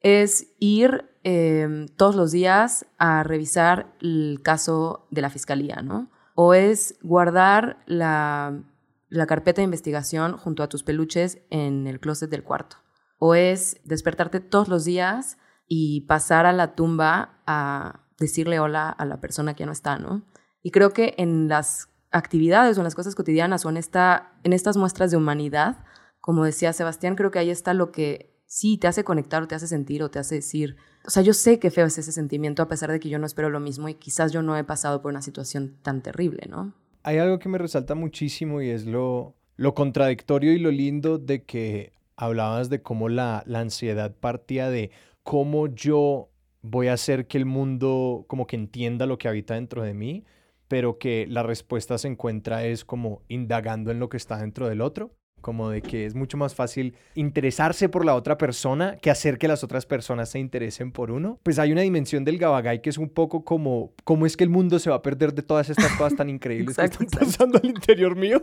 [0.00, 6.10] es ir em, todos los días a revisar el caso de la fiscalía, ¿no?
[6.34, 8.62] O es guardar la,
[9.08, 12.76] la carpeta de investigación junto a tus peluches en el closet del cuarto.
[13.18, 19.04] O es despertarte todos los días y pasar a la tumba a decirle hola a
[19.04, 20.24] la persona que ya no está, ¿no?
[20.62, 24.52] Y creo que en las actividades o en las cosas cotidianas o en, esta, en
[24.52, 25.84] estas muestras de humanidad,
[26.20, 29.54] como decía Sebastián, creo que ahí está lo que sí te hace conectar o te
[29.54, 32.62] hace sentir o te hace decir, o sea, yo sé que feo es ese sentimiento
[32.62, 35.02] a pesar de que yo no espero lo mismo y quizás yo no he pasado
[35.02, 36.74] por una situación tan terrible, ¿no?
[37.06, 41.44] Hay algo que me resalta muchísimo y es lo, lo contradictorio y lo lindo de
[41.44, 44.90] que hablabas de cómo la, la ansiedad partía de
[45.22, 46.30] cómo yo
[46.62, 50.24] voy a hacer que el mundo como que entienda lo que habita dentro de mí,
[50.66, 54.80] pero que la respuesta se encuentra es como indagando en lo que está dentro del
[54.80, 59.38] otro como de que es mucho más fácil interesarse por la otra persona que hacer
[59.38, 61.38] que las otras personas se interesen por uno.
[61.44, 64.50] Pues hay una dimensión del Gabagay que es un poco como cómo es que el
[64.50, 67.68] mundo se va a perder de todas estas cosas tan increíbles que están pasando al
[67.68, 68.42] interior mío.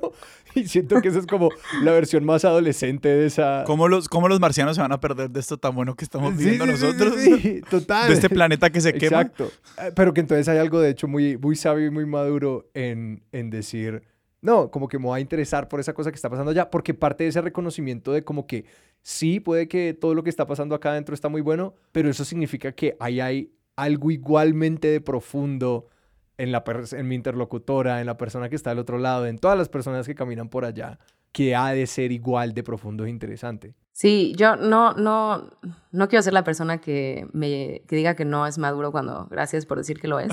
[0.55, 1.49] Y siento que esa es como
[1.81, 3.63] la versión más adolescente de esa...
[3.65, 6.37] ¿Cómo los, cómo los marcianos se van a perder de esto tan bueno que estamos
[6.37, 7.15] viviendo sí, nosotros?
[7.17, 8.07] Sí, sí, total.
[8.07, 9.21] De este planeta que se quema.
[9.21, 9.51] Exacto.
[9.95, 13.49] Pero que entonces hay algo de hecho muy, muy sabio y muy maduro en, en
[13.49, 14.03] decir
[14.43, 16.93] no, como que me va a interesar por esa cosa que está pasando allá, porque
[16.93, 18.65] parte de ese reconocimiento de como que
[19.01, 22.25] sí, puede que todo lo que está pasando acá adentro está muy bueno, pero eso
[22.25, 25.87] significa que ahí hay algo igualmente de profundo
[26.37, 29.57] en, la en mi interlocutora, en la persona que está al otro lado, en todas
[29.57, 30.99] las personas que caminan por allá,
[31.31, 33.75] que ha de ser igual de profundo e interesante.
[33.93, 35.51] Sí, yo no, no,
[35.91, 39.65] no quiero ser la persona que me que diga que no es maduro cuando, gracias
[39.65, 40.31] por decir que lo es.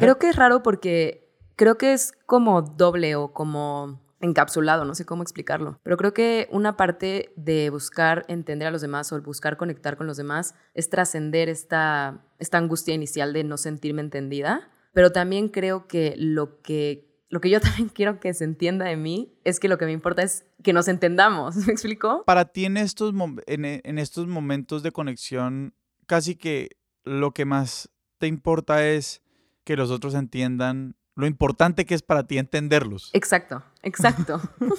[0.00, 1.29] Creo que es raro porque
[1.60, 6.48] creo que es como doble o como encapsulado, no sé cómo explicarlo, pero creo que
[6.50, 10.90] una parte de buscar entender a los demás o buscar conectar con los demás es
[10.90, 17.08] trascender esta, esta angustia inicial de no sentirme entendida pero también creo que lo que
[17.28, 19.92] lo que yo también quiero que se entienda de mí es que lo que me
[19.92, 21.56] importa es que nos entendamos.
[21.66, 22.24] ¿Me explico?
[22.26, 23.14] Para ti en estos,
[23.46, 25.74] en, en estos momentos de conexión,
[26.06, 26.70] casi que
[27.04, 29.22] lo que más te importa es
[29.64, 33.10] que los otros entiendan lo importante que es para ti entenderlos.
[33.12, 34.40] Exacto, exacto.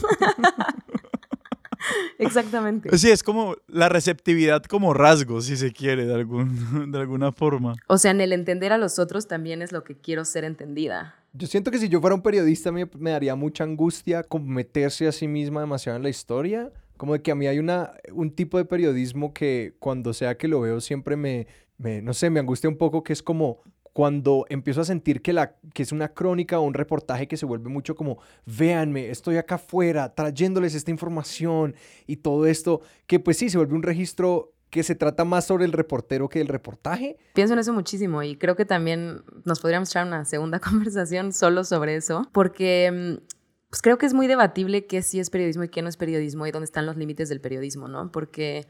[2.18, 2.96] Exactamente.
[2.98, 7.76] Sí, es como la receptividad como rasgo, si se quiere, de, algún, de alguna forma.
[7.88, 11.16] O sea, en el entender a los otros también es lo que quiero ser entendida.
[11.34, 15.08] Yo siento que si yo fuera un periodista me, me daría mucha angustia como meterse
[15.08, 16.72] a sí misma demasiado en la historia.
[16.98, 20.48] Como de que a mí hay una, un tipo de periodismo que cuando sea que
[20.48, 23.62] lo veo siempre me, me, no sé, me angustia un poco, que es como
[23.94, 27.46] cuando empiezo a sentir que, la, que es una crónica o un reportaje que se
[27.46, 31.76] vuelve mucho como, véanme, estoy acá afuera trayéndoles esta información
[32.08, 35.66] y todo esto, que pues sí, se vuelve un registro que se trata más sobre
[35.66, 37.18] el reportero que el reportaje.
[37.34, 41.66] Pienso en eso muchísimo y creo que también nos podríamos echar una segunda conversación solo
[41.66, 43.32] sobre eso, porque mm,
[43.70, 46.48] pues creo que es muy debatible qué sí es periodismo y qué no es periodismo
[46.48, 48.12] y dónde están los límites del periodismo, ¿no?
[48.12, 48.68] Porque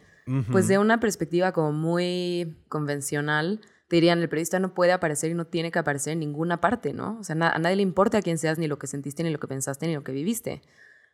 [0.52, 3.60] pues de una perspectiva como muy convencional,
[3.92, 6.94] te dirían, el periodista no puede aparecer y no tiene que aparecer en ninguna parte,
[6.94, 7.18] ¿no?
[7.20, 9.38] O sea, a nadie le importa a quién seas, ni lo que sentiste, ni lo
[9.38, 10.62] que pensaste, ni lo que viviste.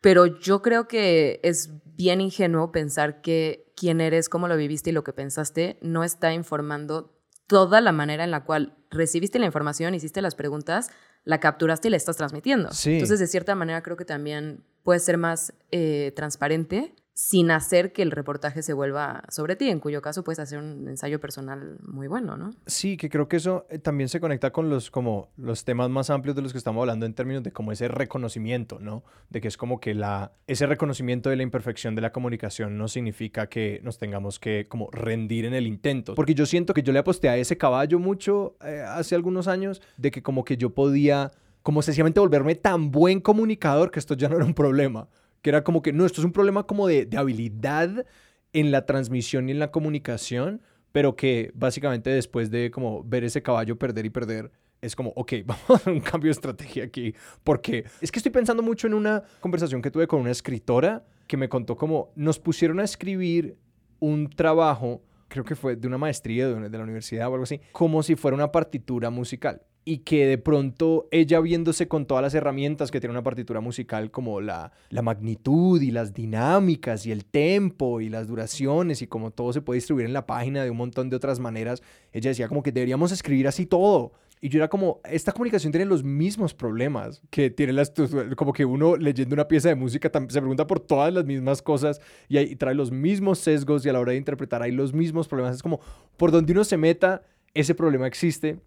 [0.00, 4.92] Pero yo creo que es bien ingenuo pensar que quién eres, cómo lo viviste y
[4.92, 9.96] lo que pensaste no está informando toda la manera en la cual recibiste la información,
[9.96, 10.92] hiciste las preguntas,
[11.24, 12.68] la capturaste y la estás transmitiendo.
[12.84, 18.02] Entonces, de cierta manera, creo que también puede ser más eh, transparente sin hacer que
[18.02, 22.06] el reportaje se vuelva sobre ti, en cuyo caso puedes hacer un ensayo personal muy
[22.06, 22.52] bueno, ¿no?
[22.66, 26.10] Sí, que creo que eso eh, también se conecta con los, como, los temas más
[26.10, 29.02] amplios de los que estamos hablando en términos de como ese reconocimiento, ¿no?
[29.30, 32.86] De que es como que la, ese reconocimiento de la imperfección de la comunicación no
[32.86, 36.14] significa que nos tengamos que como rendir en el intento.
[36.14, 39.82] Porque yo siento que yo le aposté a ese caballo mucho eh, hace algunos años,
[39.96, 41.32] de que como que yo podía
[41.64, 45.08] como sencillamente volverme tan buen comunicador que esto ya no era un problema
[45.42, 48.06] que era como que, no, esto es un problema como de, de habilidad
[48.52, 53.42] en la transmisión y en la comunicación, pero que básicamente después de como ver ese
[53.42, 57.14] caballo perder y perder, es como, ok, vamos a hacer un cambio de estrategia aquí,
[57.44, 61.36] porque es que estoy pensando mucho en una conversación que tuve con una escritora que
[61.36, 63.56] me contó como nos pusieron a escribir
[64.00, 67.60] un trabajo, creo que fue de una maestría de, de la universidad o algo así,
[67.72, 72.34] como si fuera una partitura musical y que de pronto ella viéndose con todas las
[72.34, 77.24] herramientas que tiene una partitura musical como la, la magnitud y las dinámicas y el
[77.24, 80.76] tempo y las duraciones y como todo se puede distribuir en la página de un
[80.76, 84.12] montón de otras maneras, ella decía como que deberíamos escribir así todo.
[84.42, 87.90] Y yo era como, esta comunicación tiene los mismos problemas que tiene las,
[88.36, 91.98] como que uno leyendo una pieza de música se pregunta por todas las mismas cosas
[92.28, 95.28] y, y trae los mismos sesgos y a la hora de interpretar hay los mismos
[95.28, 95.56] problemas.
[95.56, 95.80] Es como,
[96.18, 97.22] por donde uno se meta,
[97.54, 98.58] ese problema existe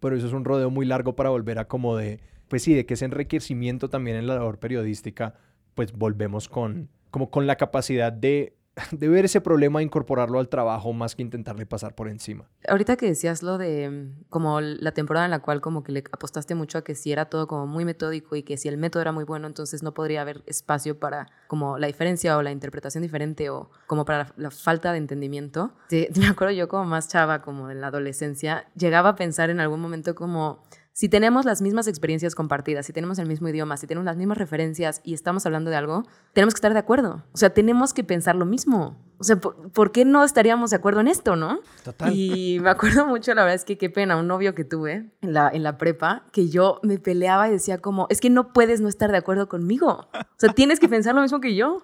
[0.00, 2.86] pero eso es un rodeo muy largo para volver a como de, pues sí, de
[2.86, 5.34] que ese enriquecimiento también en la labor periodística,
[5.74, 8.56] pues volvemos con, como con la capacidad de
[8.90, 12.48] de ver ese problema incorporarlo al trabajo más que intentarle pasar por encima.
[12.68, 16.04] Ahorita que decías lo de mm, como la temporada en la cual como que le
[16.12, 19.02] apostaste mucho a que si era todo como muy metódico y que si el método
[19.02, 23.02] era muy bueno, entonces no podría haber espacio para como la diferencia o la interpretación
[23.02, 25.72] diferente o como para la, falta de entendimiento.
[26.16, 29.80] me acuerdo yo como más chava, como en la adolescencia, llegaba a pensar en algún
[29.80, 30.62] momento como
[30.94, 34.36] si tenemos las mismas experiencias compartidas, si tenemos el mismo idioma, si tenemos las mismas
[34.36, 37.24] referencias y estamos hablando de algo, tenemos que estar de acuerdo.
[37.32, 38.98] O sea, tenemos que pensar lo mismo.
[39.18, 41.60] O sea, ¿por, qué no estaríamos de acuerdo en esto, no?
[41.84, 42.12] Total.
[42.12, 45.32] Y me acuerdo mucho, la verdad es que qué pena, un novio que tuve en
[45.32, 48.80] la, en la prepa, que yo me peleaba y decía como, es que no puedes
[48.80, 50.08] no estar de acuerdo conmigo.
[50.12, 51.82] O sea, tienes que pensar lo mismo que yo.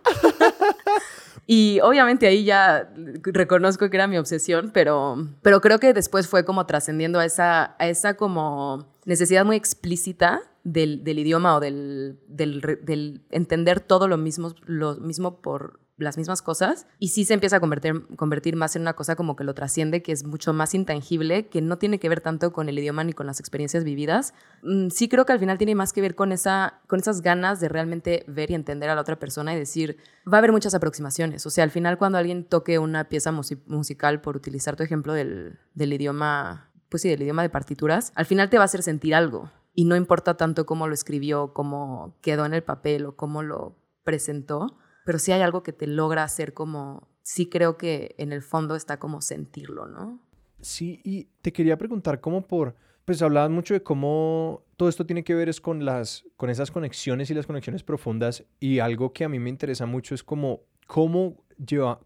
[1.50, 2.92] Y obviamente ahí ya
[3.22, 7.74] reconozco que era mi obsesión, pero, pero creo que después fue como trascendiendo a esa,
[7.78, 14.18] a esa como necesidad muy explícita del, del idioma o del, del, entender todo lo
[14.18, 18.76] mismo, lo mismo por las mismas cosas y sí se empieza a convertir, convertir más
[18.76, 21.98] en una cosa como que lo trasciende, que es mucho más intangible, que no tiene
[21.98, 24.32] que ver tanto con el idioma ni con las experiencias vividas.
[24.62, 27.60] Mm, sí creo que al final tiene más que ver con, esa, con esas ganas
[27.60, 29.96] de realmente ver y entender a la otra persona y decir,
[30.30, 31.44] va a haber muchas aproximaciones.
[31.46, 35.58] O sea, al final cuando alguien toque una pieza musical, por utilizar tu ejemplo del,
[35.74, 39.14] del idioma, pues sí, del idioma de partituras, al final te va a hacer sentir
[39.14, 39.50] algo.
[39.74, 43.76] Y no importa tanto cómo lo escribió, cómo quedó en el papel o cómo lo
[44.02, 48.42] presentó, pero sí hay algo que te logra hacer como, sí creo que en el
[48.42, 50.20] fondo está como sentirlo, ¿no?
[50.60, 52.74] Sí, y te quería preguntar cómo por,
[53.04, 56.70] pues hablabas mucho de cómo todo esto tiene que ver es con las, con esas
[56.70, 60.62] conexiones y las conexiones profundas y algo que a mí me interesa mucho es como
[60.86, 61.44] cómo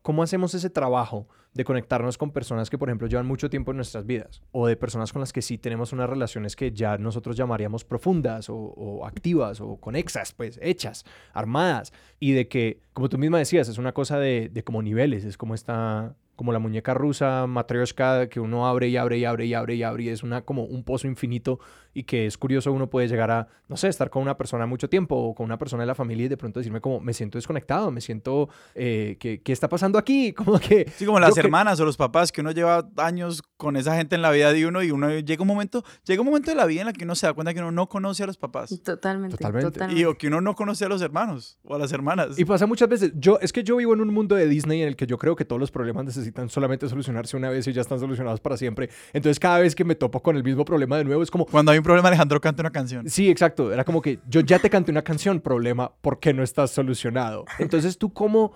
[0.02, 3.76] cómo hacemos ese trabajo de conectarnos con personas que, por ejemplo, llevan mucho tiempo en
[3.76, 7.36] nuestras vidas o de personas con las que sí tenemos unas relaciones que ya nosotros
[7.36, 11.92] llamaríamos profundas o, activas o conexas, pues hechas, armadas.
[12.18, 15.36] Y de que, como tú misma decías, es una cosa de, de como niveles, es
[15.36, 19.54] como esta como la muñeca rusa matryoshka que uno abre y abre y abre y
[19.54, 21.60] abre y abre y es una como un pozo infinito
[21.94, 24.88] y que es curioso uno puede llegar a no sé estar con una persona mucho
[24.88, 27.38] tiempo o con una persona de la familia y de pronto decirme como me siento
[27.38, 31.81] desconectado me siento eh, ¿qué, ¿qué, está pasando aquí como que sí como las hermanas
[31.81, 34.83] o los papás que uno lleva años con esa gente en la vida de uno
[34.83, 37.14] y uno llega un momento llega un momento de la vida en la que uno
[37.14, 38.70] se da cuenta que uno no conoce a los papás.
[38.83, 39.37] Totalmente.
[39.37, 42.38] totalmente, y o que uno no conoce a los hermanos o a las hermanas.
[42.38, 44.88] Y pasa muchas veces yo es que yo vivo en un mundo de Disney en
[44.88, 47.81] el que yo creo que todos los problemas necesitan solamente solucionarse una vez y ya
[47.81, 48.90] están solucionados para siempre.
[49.12, 51.46] Entonces cada vez que me topo con el mismo problema de nuevo es como...
[51.46, 53.09] Cuando hay un problema Alejandro canta una canción.
[53.09, 53.73] Sí, exacto.
[53.73, 57.45] Era como que yo ya te canté una canción, problema, ¿por qué no estás solucionado?
[57.59, 58.53] Entonces tú cómo...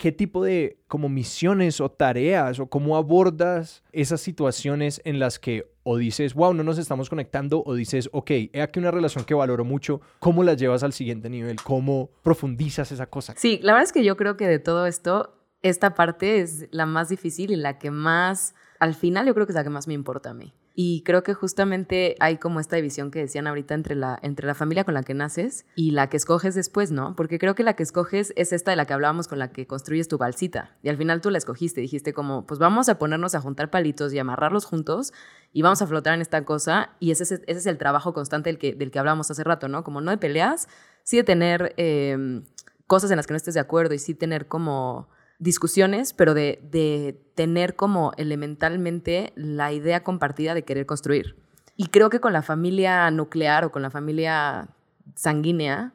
[0.00, 5.70] ¿Qué tipo de como misiones o tareas o cómo abordas esas situaciones en las que
[5.82, 9.34] o dices, wow, no nos estamos conectando, o dices, ok, he aquí una relación que
[9.34, 11.56] valoro mucho, ¿cómo la llevas al siguiente nivel?
[11.62, 13.34] ¿Cómo profundizas esa cosa?
[13.36, 16.86] Sí, la verdad es que yo creo que de todo esto esta parte es la
[16.86, 19.86] más difícil y la que más, al final yo creo que es la que más
[19.86, 20.54] me importa a mí.
[20.74, 24.54] Y creo que justamente hay como esta división que decían ahorita entre la, entre la
[24.54, 27.16] familia con la que naces y la que escoges después, ¿no?
[27.16, 29.66] Porque creo que la que escoges es esta de la que hablábamos con la que
[29.66, 30.76] construyes tu balsita.
[30.82, 34.12] Y al final tú la escogiste, dijiste como, pues vamos a ponernos a juntar palitos
[34.12, 35.12] y amarrarlos juntos
[35.52, 36.90] y vamos a flotar en esta cosa.
[37.00, 39.68] Y ese es, ese es el trabajo constante del que, del que hablábamos hace rato,
[39.68, 39.82] ¿no?
[39.82, 40.68] Como no de peleas,
[41.02, 42.44] sí de tener em,
[42.86, 45.08] cosas en las que no estés de acuerdo y sí tener como
[45.40, 51.36] discusiones, pero de, tener como elementalmente la idea compartida de querer construir.
[51.74, 54.68] Y creo que con la familia nuclear o con la familia
[55.16, 55.94] sanguínea,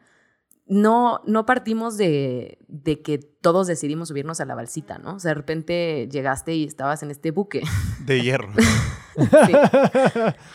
[0.67, 5.15] no, no partimos de, de, que todos decidimos subirnos a la balsita, ¿no?
[5.15, 7.63] O sea, de repente llegaste y estabas en este buque.
[8.05, 8.49] De hierro.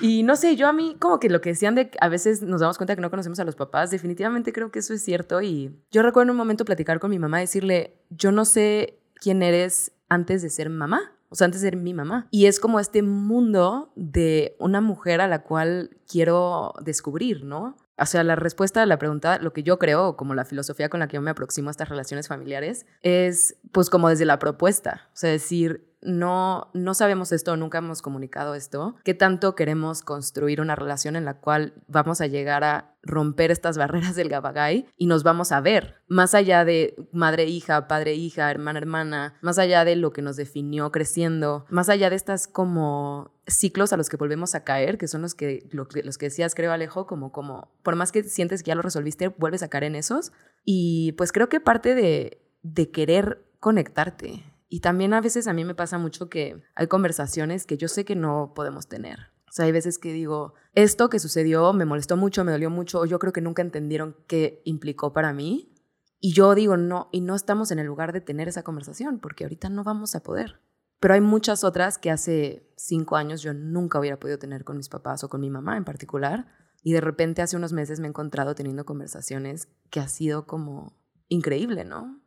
[0.01, 2.61] Y no sé, yo a mí como que lo que decían de a veces nos
[2.61, 5.75] damos cuenta que no conocemos a los papás, definitivamente creo que eso es cierto y
[5.91, 9.93] yo recuerdo en un momento platicar con mi mamá, decirle, yo no sé quién eres
[10.09, 11.13] antes de ser mamá.
[11.33, 12.27] O sea, antes de ser mi mamá.
[12.33, 17.77] Y es como este mundo de una mujer a la cual quiero descubrir, ¿no?
[18.01, 21.01] O sea, la respuesta a la pregunta, lo que yo creo, como la filosofía con
[21.01, 25.09] la que yo me aproximo a estas relaciones familiares, es pues como desde la propuesta.
[25.09, 30.61] O sea, decir, no, no sabemos esto, nunca hemos comunicado esto, qué tanto queremos construir
[30.61, 35.07] una relación en la cual vamos a llegar a romper estas barreras del gabagay y
[35.07, 40.23] nos vamos a ver, más allá de madre-hija, padre-hija, hermana-hermana, más allá de lo que
[40.23, 44.99] nos definió creciendo, más allá de estas como ciclos a los que volvemos a caer,
[44.99, 48.63] que son los que, los que decías, creo Alejo, como, como, por más que sientes
[48.63, 50.33] que ya lo resolviste, vuelves a caer en esos.
[50.65, 55.65] Y pues creo que parte de, de querer conectarte, y también a veces a mí
[55.65, 59.19] me pasa mucho que hay conversaciones que yo sé que no podemos tener.
[59.49, 63.01] O sea, hay veces que digo, esto que sucedió me molestó mucho, me dolió mucho,
[63.01, 65.75] o yo creo que nunca entendieron qué implicó para mí.
[66.21, 69.43] Y yo digo, no, y no estamos en el lugar de tener esa conversación, porque
[69.43, 70.61] ahorita no vamos a poder.
[71.01, 74.89] Pero hay muchas otras que hace cinco años yo nunca hubiera podido tener con mis
[74.89, 76.47] papás o con mi mamá en particular.
[76.85, 80.97] Y de repente hace unos meses me he encontrado teniendo conversaciones que ha sido como
[81.29, 82.21] increíble, ¿no?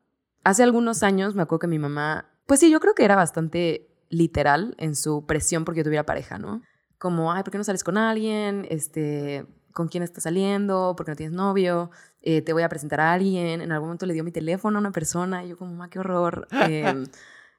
[0.43, 3.89] Hace algunos años me acuerdo que mi mamá pues sí, yo creo que era bastante
[4.09, 6.61] literal en su presión porque yo tuviera pareja, ¿no?
[6.97, 8.65] Como, ay, ¿por qué no sales con alguien?
[8.69, 10.93] Este, ¿Con quién estás saliendo?
[10.95, 11.89] ¿Por qué no tienes novio?
[12.21, 13.61] Eh, te voy a presentar a alguien.
[13.61, 15.99] En algún momento le dio mi teléfono a una persona y yo como, ma, qué
[15.99, 16.47] horror.
[16.69, 17.05] Em,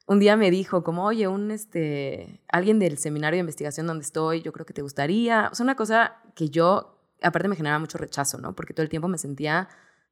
[0.06, 4.42] un día me dijo como, oye, un, este, alguien del seminario de investigación donde estoy,
[4.42, 5.48] yo creo que te gustaría.
[5.50, 8.54] O sea, una cosa que yo, aparte me generaba mucho rechazo, ¿no?
[8.54, 9.68] Porque todo el tiempo me sentía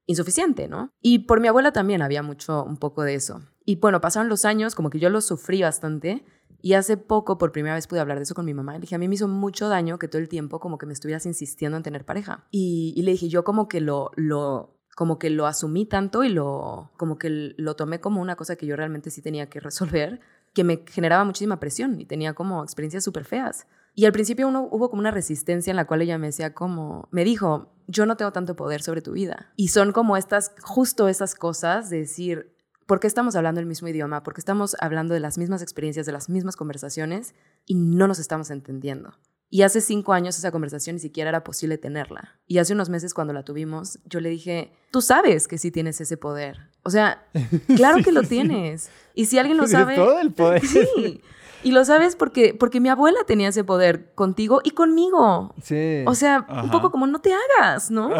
[0.06, 0.92] insuficiente, ¿no?
[1.00, 3.40] Y por mi abuela también había mucho, un poco de eso.
[3.64, 6.24] Y bueno, pasaron los años, como que yo lo sufrí bastante.
[6.60, 8.74] Y hace poco, por primera vez, pude hablar de eso con mi mamá.
[8.74, 10.92] Le dije, a mí me hizo mucho daño que todo el tiempo como que me
[10.92, 12.46] estuvieras insistiendo en tener pareja.
[12.50, 16.92] Y, le dije, yo como que lo, lo, como que lo asumí tanto y lo,
[16.96, 20.20] como que lo tomé como una cosa que yo realmente sí tenía que resolver,
[20.54, 23.66] que me generaba muchísima presión y tenía como experiencias súper feas.
[23.94, 27.08] Y al principio uno, hubo como una resistencia en la cual ella me decía como,
[27.10, 29.52] me dijo, yo no tengo tanto poder sobre tu vida.
[29.56, 32.54] Y son como estas, justo esas cosas de decir,
[32.92, 34.22] ¿por qué estamos hablando el mismo idioma?
[34.22, 38.18] ¿Por qué estamos hablando de las mismas experiencias, de las mismas conversaciones y no nos
[38.18, 39.14] estamos entendiendo?
[39.48, 42.38] Y hace cinco años esa conversación ni siquiera era posible tenerla.
[42.46, 46.02] Y hace unos meses cuando la tuvimos, yo le dije, tú sabes que sí tienes
[46.02, 46.68] ese poder.
[46.82, 47.26] O sea,
[47.76, 48.90] claro que lo tienes.
[49.14, 49.96] Y si alguien lo sabe...
[49.96, 50.60] todo el poder.
[50.66, 51.22] Sí.
[51.64, 55.54] Y lo sabes porque, porque mi abuela tenía ese poder contigo y conmigo.
[55.62, 56.04] Sí.
[56.06, 58.10] O sea, un poco como no te hagas, ¿no?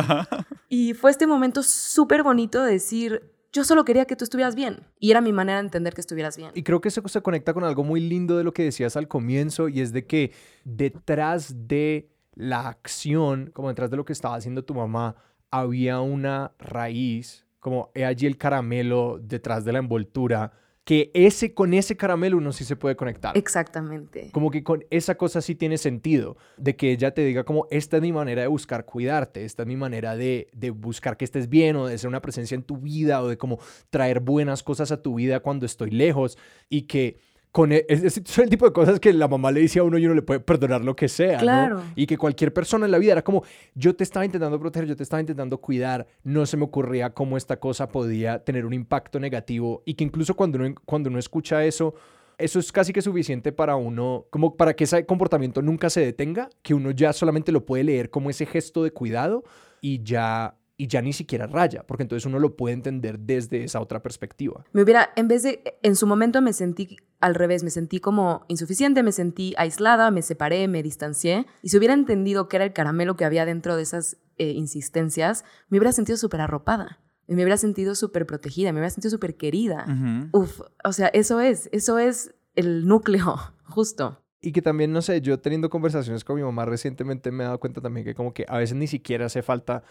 [0.70, 4.80] Y fue este momento súper bonito de decir, yo solo quería que tú estuvieras bien.
[4.98, 6.50] Y era mi manera de entender que estuvieras bien.
[6.54, 9.08] Y creo que eso se conecta con algo muy lindo de lo que decías al
[9.08, 10.32] comienzo y es de que
[10.64, 15.16] detrás de la acción, como detrás de lo que estaba haciendo tu mamá,
[15.50, 20.52] había una raíz, como he allí el caramelo detrás de la envoltura
[20.84, 23.36] que ese con ese caramelo uno sí se puede conectar.
[23.36, 24.30] Exactamente.
[24.32, 27.96] Como que con esa cosa sí tiene sentido, de que ella te diga como, esta
[27.96, 31.48] es mi manera de buscar cuidarte, esta es mi manera de, de buscar que estés
[31.48, 33.60] bien o de ser una presencia en tu vida o de como
[33.90, 36.36] traer buenas cosas a tu vida cuando estoy lejos
[36.68, 37.18] y que
[37.52, 40.06] con e, es, el tipo de cosas que la mamá le dice a uno y
[40.06, 41.82] uno le puede perdonar lo que sea, claro.
[41.94, 43.44] Y que cualquier persona en la vida era como,
[43.74, 47.36] yo te estaba intentando proteger, yo te estaba intentando cuidar, no se me ocurría cómo
[47.36, 51.64] esta cosa podía tener un impacto negativo y que incluso cuando uno, cuando uno escucha
[51.64, 51.94] eso,
[52.38, 56.48] eso es casi que suficiente para uno, como para que ese comportamiento nunca se detenga,
[56.62, 59.44] que uno ya solamente lo puede leer como ese gesto de cuidado
[59.82, 63.80] y ya y ya ni siquiera raya, porque entonces uno lo puede entender desde esa
[63.80, 64.64] otra perspectiva.
[64.72, 68.44] Me hubiera, en vez de, en su momento me sentí al revés, me sentí como
[68.48, 72.72] insuficiente, me sentí aislada, me separé, me distancié, y si hubiera entendido que era el
[72.72, 76.98] caramelo que había dentro de esas eh, insistencias, me hubiera sentido súper arropada.
[77.28, 79.86] Me hubiera sentido súper protegida, me hubiera sentido súper querida.
[80.32, 84.20] Uf, o sea, eso es, eso es el núcleo, justo.
[84.40, 87.60] Y que también, no sé, yo teniendo conversaciones con mi mamá recientemente me he dado
[87.60, 89.84] cuenta también que como que a veces ni siquiera hace falta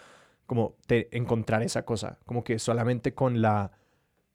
[0.52, 3.72] como encontrar esa cosa, como que solamente con la,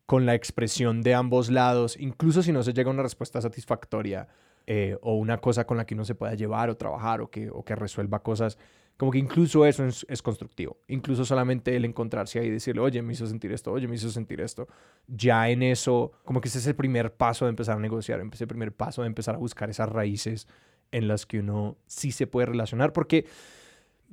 [0.07, 4.27] con la expresión de ambos lados, incluso si no se llega a una respuesta satisfactoria
[4.67, 7.51] eh, o una cosa con la que uno se pueda llevar o trabajar o que,
[7.51, 8.57] o que resuelva cosas,
[8.97, 10.79] como que incluso eso es, constructivo.
[10.89, 14.09] Incluso solamente el encontrarse ahí y decirle, oye, me hizo sentir esto, oye, me hizo
[14.09, 14.69] sentir esto.
[15.07, 18.37] Ya en eso, como que ese es el primer paso de empezar a negociar, ese
[18.37, 20.49] es el primer paso de empezar a buscar esas raíces
[20.93, 22.95] en las que uno sí se puede relacionar.
[22.95, 23.27] Porque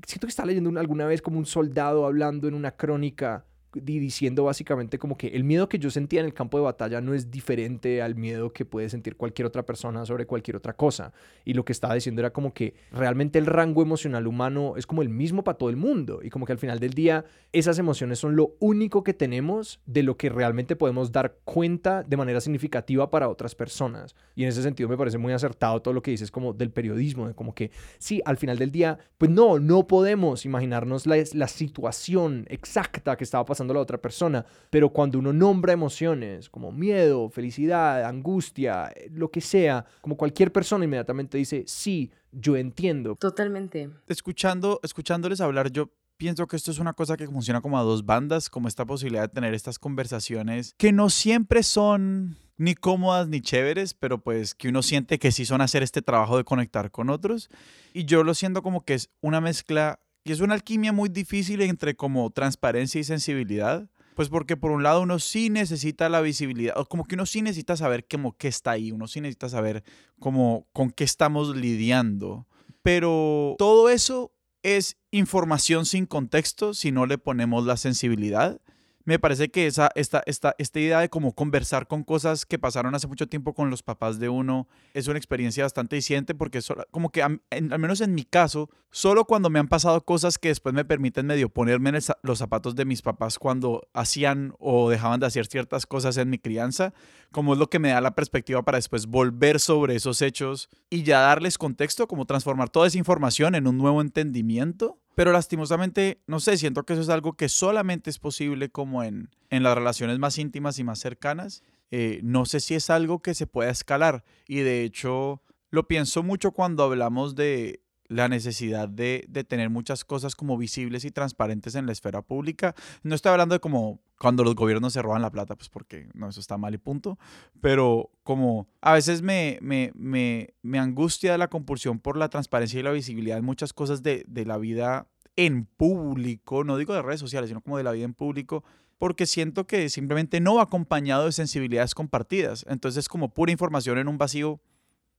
[0.06, 5.00] siento que estaba leyendo alguna vez como un soldado hablando en una crónica diciendo básicamente
[5.00, 8.02] como que el miedo que yo sentía en el campo de batalla no es diferente
[8.02, 11.14] al miedo que puede sentir cualquier otra persona sobre cualquier otra cosa.
[11.46, 15.02] Y lo que estaba diciendo era como que realmente el rango emocional humano es como
[15.02, 16.20] el mismo para todo el mundo.
[16.24, 20.04] Y como que al final del día esas emociones son lo único que tenemos de
[20.04, 24.16] lo que realmente podemos dar cuenta de manera significativa para otras personas.
[24.36, 27.28] Y en ese sentido me parece muy acertado todo lo que dices como del periodismo,
[27.28, 31.48] de como que sí, al final del día, pues no, no podemos imaginarnos la, la
[31.48, 37.30] situación exacta que estaba pasando la otra persona, pero cuando uno nombra emociones como miedo,
[37.30, 43.16] felicidad, angustia, eh, lo que sea, como cualquier persona inmediatamente dice, sí, yo entiendo.
[43.16, 43.92] Totalmente.
[44.08, 48.06] Escuchando, escuchándoles hablar, yo pienso que esto es una cosa que funciona como a dos
[48.06, 53.42] bandas, como esta posibilidad de tener estas conversaciones que no siempre son ni cómodas ni
[53.42, 57.10] chéveres, pero pues que uno siente que sí son hacer este trabajo de conectar con
[57.10, 57.50] otros.
[57.94, 61.62] Y yo lo siento como que es una mezcla y es una alquimia muy difícil
[61.62, 63.90] entre como transparencia y sensibilidad.
[64.16, 67.42] Pues porque por un lado uno sí necesita la visibilidad, o como que uno sí
[67.42, 69.84] necesita saber como qué está ahí, uno sí necesita saber
[70.20, 72.48] como con qué estamos lidiando.
[72.84, 78.62] Pero todo eso es información sin contexto si no le ponemos la sensibilidad
[79.06, 82.96] me parece que esa, esta, esta, esta idea de cómo conversar con cosas que pasaron
[82.96, 87.12] hace mucho tiempo con los papás de uno es una experiencia bastante disidente porque como
[87.12, 87.42] que al
[87.80, 91.50] menos en mi caso, solo cuando me han pasado cosas que después me permiten medio
[91.50, 96.16] ponerme en los zapatos de mis papás cuando hacían o dejaban de hacer ciertas cosas
[96.18, 96.94] en mi crianza,
[97.32, 101.04] como es lo que me da la perspectiva para después volver sobre esos hechos y
[101.04, 106.40] ya darles contexto, como transformar toda esa información en un nuevo entendimiento pero lastimosamente, no
[106.40, 110.18] sé, siento que eso es algo que solamente es posible como en, en las relaciones
[110.20, 111.64] más íntimas y más cercanas.
[111.92, 114.24] Eh, no sé si es algo que se pueda escalar.
[114.48, 120.06] Y de hecho, lo pienso mucho cuando hablamos de la necesidad de, de, tener muchas
[120.06, 122.76] cosas como visibles y transparentes en la esfera pública.
[123.02, 126.30] No estoy hablando de como cuando los gobiernos se roban la plata, pues porque no,
[126.30, 127.18] eso está mal y punto.
[127.62, 132.84] Pero como a veces me, me, me, me angustia la compulsión por la transparencia y
[132.84, 137.20] la visibilidad en muchas cosas de, de la vida en público, no digo de redes
[137.20, 138.64] sociales, sino como de la vida en público,
[139.00, 142.66] porque siento que simplemente no va acompañado de sensibilidades compartidas.
[142.70, 144.62] Entonces es como pura información en un vacío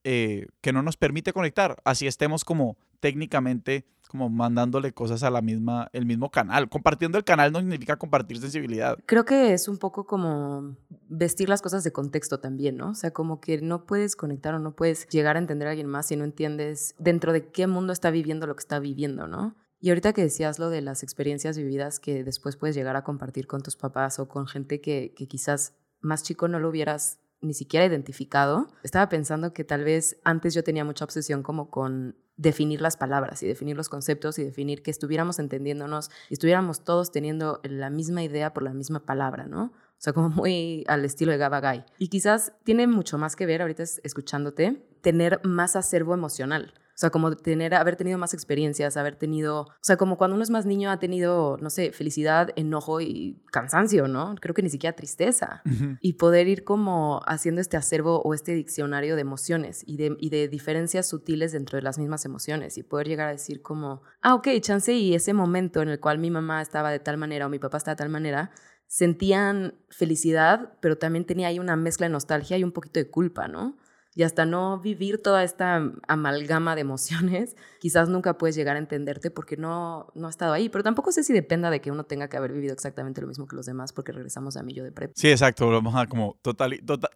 [0.05, 1.77] eh, que no nos permite conectar.
[1.85, 6.69] Así estemos como técnicamente como mandándole cosas a la misma, el mismo canal.
[6.69, 8.97] Compartiendo el canal no significa compartir sensibilidad.
[9.07, 10.77] Creo que es un poco como
[11.09, 12.91] vestir las cosas de contexto también, ¿no?
[12.91, 15.89] O sea, como que no puedes conectar o no puedes llegar a entender a alguien
[15.89, 19.57] más si no entiendes dentro de qué mundo está viviendo lo que está viviendo, ¿no?
[19.81, 23.49] Y ahorita que decías lo de las experiencias vividas que después puedes llegar a compartir
[23.49, 27.55] con tus papás o con gente que, que quizás más chico no lo hubieras ni
[27.55, 28.69] siquiera identificado.
[28.83, 33.43] Estaba pensando que tal vez antes yo tenía mucha obsesión como con definir las palabras
[33.43, 38.25] y definir los conceptos y definir que estuviéramos entendiéndonos y estuviéramos todos teniendo la misma
[38.25, 39.67] idea por la misma palabra, ¿no?
[39.67, 41.85] O sea, como muy al estilo de Gabagay.
[41.99, 46.75] Y quizás tiene mucho más que ver, ahorita escuchándote, tener más acervo emocional.
[46.95, 50.45] O sea, como tener, haber tenido más experiencias, haber tenido, o sea, como cuando uno
[50.45, 54.37] es más niño ha tenido, no sé, felicidad, enojo y cansancio, ¿no?
[54.41, 55.63] Creo que ni siquiera tristeza.
[56.01, 60.31] Y poder ir como haciendo este acervo o este diccionario de emociones y de, y
[60.31, 64.35] de diferencias sutiles dentro de las mismas emociones y poder llegar a decir como, ah,
[64.35, 67.49] ok, chance y ese momento en el cual mi mamá estaba de tal manera o
[67.49, 68.53] mi papá estaba de tal manera,
[68.87, 73.49] sentían felicidad, pero también tenía ahí una mezcla de nostalgia y un poquito de culpa,
[73.49, 73.77] ¿no?
[74.17, 79.31] Y hasta no vivir toda esta amalgama de emociones, quizás nunca puedes llegar a entenderte
[79.31, 80.69] porque no, no ha estado ahí.
[80.69, 83.47] Pero tampoco sé si dependa de que uno tenga que haber vivido exactamente lo mismo
[83.47, 85.13] que los demás porque regresamos a mí yo de prepa.
[85.17, 85.69] Sí, exacto.
[85.69, 86.39] Vamos a como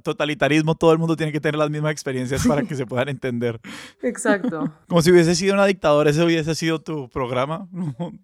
[0.03, 3.61] totalitarismo, todo el mundo tiene que tener las mismas experiencias para que se puedan entender.
[4.03, 4.73] Exacto.
[4.89, 7.69] Como si hubiese sido una dictadora, ese hubiese sido tu programa.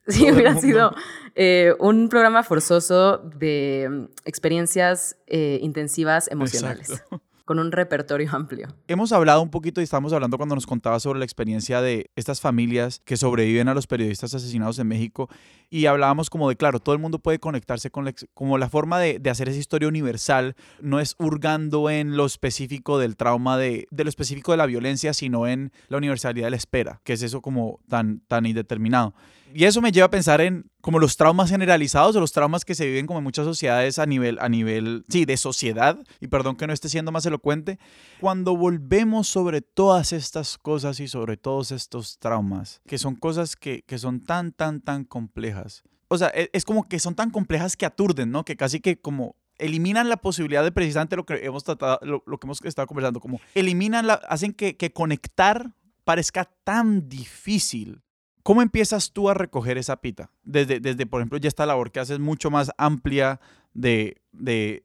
[0.07, 0.93] sí, hubiera sido
[1.35, 6.91] eh, un programa forzoso de mm, experiencias eh, intensivas emocionales.
[6.91, 8.69] Exacto con un repertorio amplio.
[8.89, 12.41] Hemos hablado un poquito y estamos hablando cuando nos contaba sobre la experiencia de estas
[12.41, 15.29] familias que sobreviven a los periodistas asesinados en México
[15.71, 18.99] y hablábamos como de, claro, todo el mundo puede conectarse con la, como la forma
[18.99, 23.89] de, de, hacer esa historia universal, no es hurgando en lo específico del trauma, de,
[23.91, 27.23] de, lo específico de la violencia, sino en la universalidad de la espera, que es
[27.23, 29.15] eso como tan, tan indeterminado.
[29.57, 32.75] Y eso me lleva a pensar en como los traumas generalizados o los traumas que
[32.75, 36.57] se viven como en muchas sociedades a nivel, a nivel, sí, de sociedad, y perdón
[36.57, 37.79] que no esté siendo más elocuente,
[38.21, 43.83] cuando volvemos sobre todas estas cosas y sobre todos estos traumas, que son cosas que,
[43.83, 45.85] que son tan, tan, tan complejas.
[46.09, 48.45] O sea, es, es como que son tan complejas que aturden, ¿no?
[48.45, 52.39] Que casi que como eliminan la posibilidad de precisamente lo que hemos tratado, lo, lo
[52.39, 55.71] que hemos estado conversando, como eliminan la, hacen que, que conectar
[56.05, 58.04] parezca tan difícil
[58.45, 60.31] ¿Cómo empiezas tú a recoger esa pita?
[60.45, 63.41] Desde, desde por ejemplo, ya esta labor que haces mucho más amplia
[63.73, 64.85] de, de,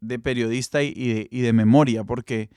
[0.00, 2.48] de, periodista y de, y de, memoria, porque,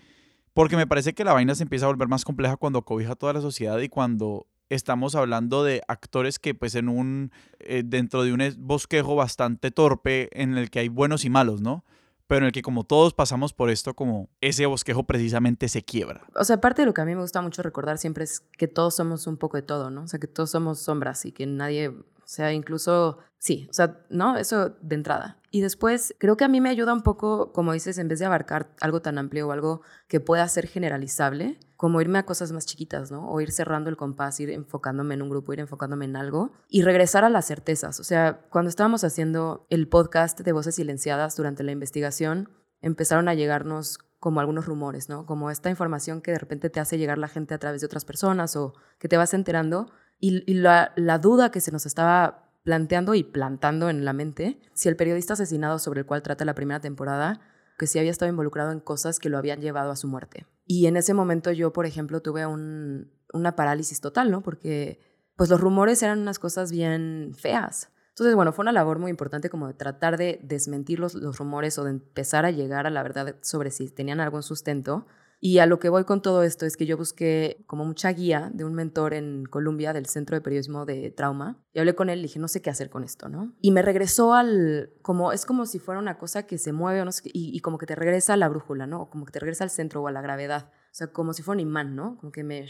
[0.53, 3.33] porque me parece que la vaina se empieza a volver más compleja cuando cobija toda
[3.33, 8.31] la sociedad y cuando estamos hablando de actores que pues en un, eh, dentro de
[8.31, 11.83] un bosquejo bastante torpe en el que hay buenos y malos, ¿no?
[12.27, 16.25] Pero en el que como todos pasamos por esto, como ese bosquejo precisamente se quiebra.
[16.35, 18.67] O sea, parte de lo que a mí me gusta mucho recordar siempre es que
[18.67, 20.03] todos somos un poco de todo, ¿no?
[20.03, 21.93] O sea, que todos somos sombras y que nadie,
[22.27, 24.35] o sea, incluso, sí, o sea, ¿no?
[24.35, 25.37] Eso de entrada.
[25.49, 28.25] Y después, creo que a mí me ayuda un poco, como dices, en vez de
[28.25, 32.65] abarcar algo tan amplio o algo que pueda ser generalizable, como irme a cosas más
[32.65, 33.29] chiquitas, ¿no?
[33.29, 36.81] O ir cerrando el compás, ir enfocándome en un grupo, ir enfocándome en algo y
[36.81, 37.97] regresar a las certezas.
[38.01, 42.49] O sea, cuando estábamos haciendo el podcast de Voces Silenciadas durante la investigación,
[42.81, 45.25] empezaron a llegarnos como algunos rumores, ¿no?
[45.25, 48.03] Como esta información que de repente te hace llegar la gente a través de otras
[48.03, 49.89] personas o que te vas enterando
[50.19, 54.95] y, la, duda que se nos estaba planteando y plantando en la mente si el
[54.95, 57.39] periodista asesinado sobre el cual trata la primera temporada,
[57.77, 60.47] que sí había estado involucrado en cosas que lo habían llevado a su muerte.
[60.65, 64.41] Y en ese momento yo, por ejemplo, tuve una parálisis total, ¿no?
[64.41, 64.99] Porque
[65.35, 67.89] pues los rumores eran unas cosas bien feas.
[68.09, 71.77] Entonces, bueno, fue una labor muy importante como de tratar de desmentir los, los rumores
[71.77, 75.05] o de empezar a llegar a la verdad sobre si tenían algún sustento
[75.39, 78.49] y a lo que voy con todo esto es que yo busqué como mucha guía
[78.53, 82.19] de un mentor en Colombia del Centro de Periodismo de Trauma y hablé con él
[82.19, 83.53] y dije, no sé qué hacer con esto, ¿no?
[83.61, 87.59] Y me regresó al, como, es como si fuera una cosa que se mueve y
[87.59, 89.01] como que te regresa a la brújula, ¿no?
[89.03, 90.71] O como que te regresa al centro o a la gravedad.
[90.73, 92.17] O sea, como si fuera un imán, ¿no?
[92.17, 92.65] Como que me,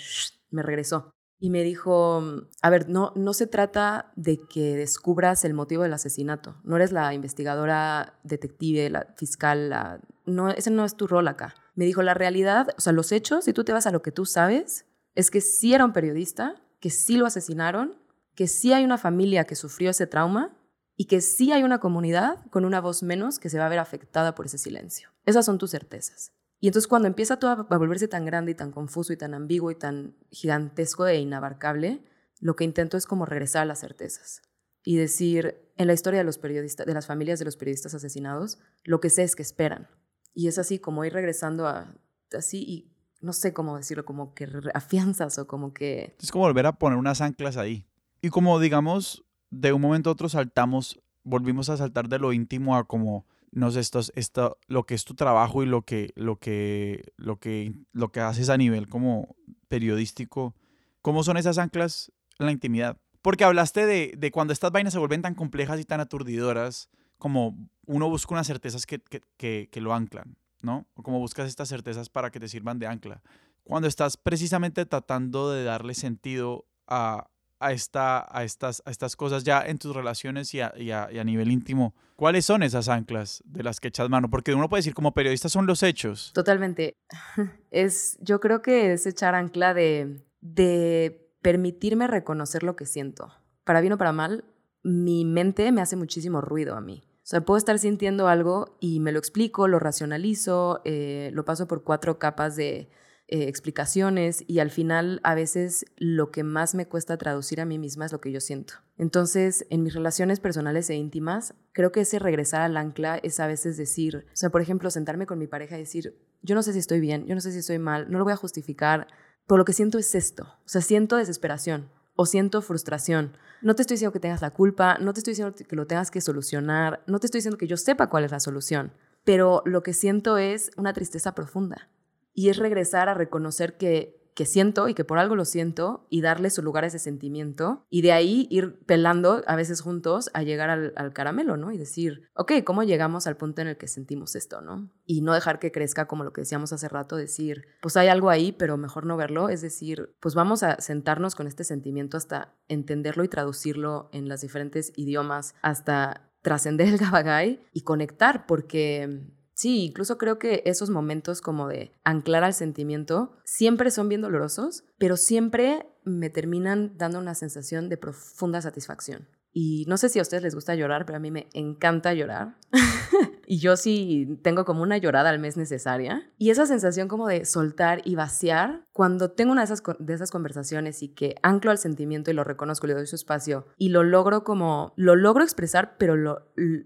[0.49, 1.11] me regresó.
[1.39, 2.21] Y me dijo,
[2.61, 6.57] a ver, no, no se trata de que descubras el motivo del asesinato.
[6.63, 11.53] No eres la investigadora, detective, la fiscal, la, no, ese no es tu rol acá
[11.77, 14.11] me dijo, la realidad, o sea, los hechos, si tú te vas a lo que
[14.11, 18.01] tú sabes, es que sí era un periodista, que sí lo asesinaron,
[18.33, 20.57] que sí hay una familia que sufrió ese trauma
[20.95, 23.77] y que sí hay una comunidad con una voz menos que se va a ver
[23.77, 25.09] afectada por ese silencio.
[25.23, 26.31] Esas son tus certezas.
[26.59, 29.69] Y entonces cuando empieza todo a volverse tan grande y tan confuso y tan ambiguo
[29.69, 32.03] y tan gigantesco e inabarcable,
[32.39, 34.41] lo que intento es como regresar a las certezas
[34.83, 38.57] y decir, en la historia de los periodistas, de las familias de los periodistas asesinados,
[38.83, 39.89] lo que sé es que esperan,
[40.37, 41.91] y es así como ir regresando a,
[42.37, 46.15] así, y no sé cómo decirlo, como que afianzas o como que...
[46.21, 47.87] Es como volver a poner unas anclas ahí.
[48.21, 52.77] Y como digamos, de un momento a otro saltamos, volvimos a saltar de lo íntimo
[52.77, 56.37] a como, no sé, esto, esto, lo que es tu trabajo y lo que, lo
[56.37, 59.35] que, lo que, lo que haces a nivel como
[59.69, 60.53] periodístico.
[61.01, 62.97] ¿Cómo son esas anclas la intimidad?
[63.23, 67.69] Porque hablaste de, de cuando estas vainas se vuelven tan complejas y tan aturdidoras, como
[67.85, 68.99] uno busca unas certezas que,
[69.37, 70.85] que, que, lo anclan, ¿no?
[70.95, 73.21] O como buscas estas certezas para que te sirvan de ancla.
[73.63, 79.43] Cuando estás precisamente tratando de darle sentido a, a, esta, a, estas, a estas cosas
[79.43, 83.63] ya en tus relaciones y a, y a, nivel íntimo, ¿cuáles son esas anclas de
[83.63, 84.29] las que echas mano?
[84.29, 86.31] Porque uno puede decir como periodista son los hechos.
[86.33, 86.95] Totalmente.
[87.71, 93.33] Es, yo creo que es echar ancla de, de permitirme reconocer lo que siento.
[93.65, 94.45] Para bien o para mal,
[94.87, 97.03] mi mente me hace muchísimo ruido a mí.
[97.17, 101.67] O sea, puedo estar sintiendo algo y me lo explico, lo racionalizo, eh, lo paso
[101.67, 102.89] por cuatro capas de
[103.27, 107.77] eh, explicaciones y al final a veces lo que más me cuesta traducir a mí
[107.77, 108.75] misma es lo que yo siento.
[108.97, 113.47] Entonces, en mis relaciones personales e íntimas, creo que ese regresar al ancla es a
[113.47, 116.71] veces decir, o sea, por ejemplo, sentarme con mi pareja y decir, yo no sé
[116.71, 119.07] si estoy bien, yo no sé si estoy mal, no lo voy a justificar,
[119.47, 123.37] pero lo que siento es esto, o sea, siento desesperación o siento frustración.
[123.61, 126.11] No te estoy diciendo que tengas la culpa, no te estoy diciendo que lo tengas
[126.11, 128.91] que solucionar, no te estoy diciendo que yo sepa cuál es la solución,
[129.23, 131.87] pero lo que siento es una tristeza profunda
[132.33, 136.21] y es regresar a reconocer que, que siento y que por algo lo siento y
[136.21, 140.43] darle su lugar a ese sentimiento y de ahí ir pelando a veces juntos a
[140.43, 141.71] llegar al, caramelo, ¿no?
[141.71, 144.91] Y decir, ok, ¿cómo llegamos al punto en el que sentimos esto, ¿no?
[145.07, 148.29] Y no dejar que crezca como lo que decíamos hace rato, decir, pues hay algo
[148.29, 152.53] ahí, pero mejor no verlo, es decir, pues vamos a sentarnos con este sentimiento hasta
[152.67, 159.85] entenderlo y traducirlo en los diferentes idiomas, hasta trascender el gabagay y conectar, porque Sí,
[159.85, 165.17] incluso creo que esos momentos como de anclar al sentimiento siempre son bien dolorosos, pero
[165.17, 169.27] siempre me terminan dando una sensación de profunda satisfacción.
[169.51, 172.55] Y no sé si a ustedes les gusta llorar, pero a mí me encanta llorar.
[173.47, 176.31] y yo sí tengo como una llorada al mes necesaria.
[176.37, 180.29] Y esa sensación como de soltar y vaciar, cuando tengo una de esas, de esas
[180.29, 184.03] conversaciones y que anclo al sentimiento y lo reconozco, le doy su espacio y lo
[184.03, 186.15] logro como, lo logro expresar, pero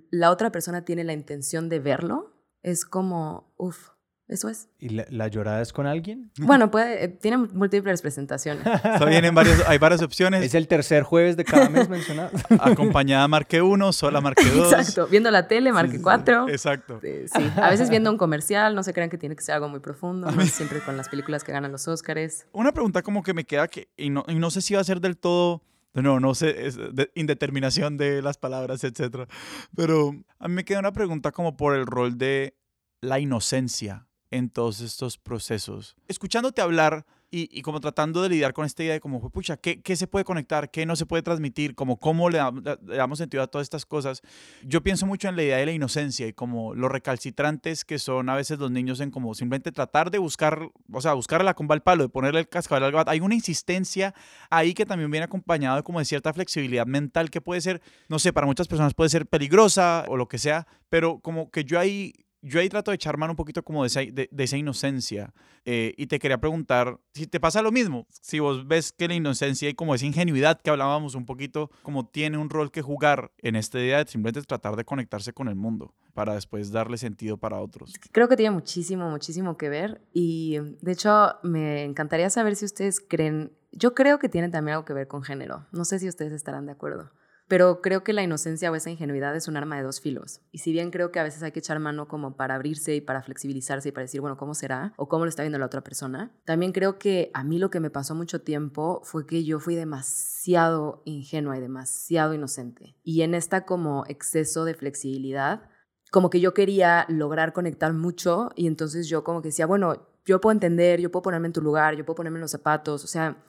[0.09, 2.31] la otra persona tiene la intención de verlo,
[2.63, 3.89] es como, uff,
[4.31, 4.69] eso es.
[4.79, 6.31] ¿Y la, llorada es con alguien?
[6.39, 8.63] Bueno, puede, eh, tiene múltiples presentaciones.
[9.33, 10.41] varios, hay varias opciones.
[10.43, 12.31] Es el tercer jueves de cada mes mencionado.
[12.61, 14.71] Acompañada marque uno, sola marque dos.
[14.71, 16.47] Exacto, viendo la tele marque cuatro.
[16.47, 17.01] Exacto.
[17.01, 19.81] sí, a veces viendo un comercial, no se crean que tiene que ser algo muy
[19.81, 22.47] profundo, no siempre con las películas que ganan los Oscars.
[22.53, 24.85] Una pregunta como que me queda que, y no, y no sé si va a
[24.85, 25.61] ser del todo
[25.93, 29.27] no, no sé, es de indeterminación de las palabras, etc.
[29.75, 32.55] Pero a mí me queda una pregunta como por el rol de
[33.01, 35.95] la inocencia en todos estos procesos.
[36.07, 39.95] Escuchándote hablar y, como tratando de lidiar con esta idea de como, pucha, ¿qué, ¿qué,
[39.95, 40.69] se puede conectar?
[40.69, 41.75] ¿Qué no se puede transmitir?
[41.75, 42.39] Como cómo le,
[42.81, 44.21] damos sentido a todas estas cosas.
[44.63, 48.27] Yo pienso mucho en la idea de la inocencia y como los recalcitrantes que son
[48.27, 51.81] a veces los niños en como simplemente tratar de buscar, o sea, buscarla con el
[51.81, 53.11] palo, de ponerle el cascabel al gato.
[53.11, 54.13] Hay una insistencia
[54.49, 58.19] ahí que también viene acompañado de como de cierta flexibilidad mental que puede ser, no
[58.19, 61.79] sé, para muchas personas puede ser peligrosa o lo que sea, pero como que yo
[61.79, 65.33] ahí yo ahí trato de echar mano un poquito como de esa, inocencia.
[65.63, 69.13] Eh, y te quería preguntar si te pasa lo mismo, si vos ves que la
[69.13, 73.31] inocencia y como esa ingenuidad que hablábamos un poquito, como tiene un rol que jugar
[73.37, 77.37] en esta idea de simplemente tratar de conectarse con el mundo para después darle sentido
[77.37, 77.93] para otros.
[78.11, 80.01] Creo que tiene muchísimo, muchísimo que ver.
[80.13, 84.85] Y de hecho, me encantaría saber si ustedes creen, yo creo que tiene también algo
[84.85, 85.67] que ver con género.
[85.71, 87.11] No sé si ustedes estarán de acuerdo.
[87.51, 90.39] Pero creo que la inocencia o esa ingenuidad es un arma de dos filos.
[90.53, 93.01] Y si bien creo que a veces hay que echar mano como para abrirse y
[93.01, 94.93] para flexibilizarse y para decir, bueno, ¿cómo será?
[94.95, 97.81] O cómo lo está viendo la otra persona, también creo que a mí lo que
[97.81, 102.95] me pasó mucho tiempo fue que yo fui demasiado ingenua y demasiado inocente.
[103.03, 105.69] Y en esta como exceso de flexibilidad,
[106.09, 110.39] como que yo quería lograr conectar mucho y entonces yo como que decía, bueno, yo
[110.39, 113.07] puedo entender, yo puedo ponerme en tu lugar, yo puedo ponerme en los zapatos, o
[113.07, 113.43] sea,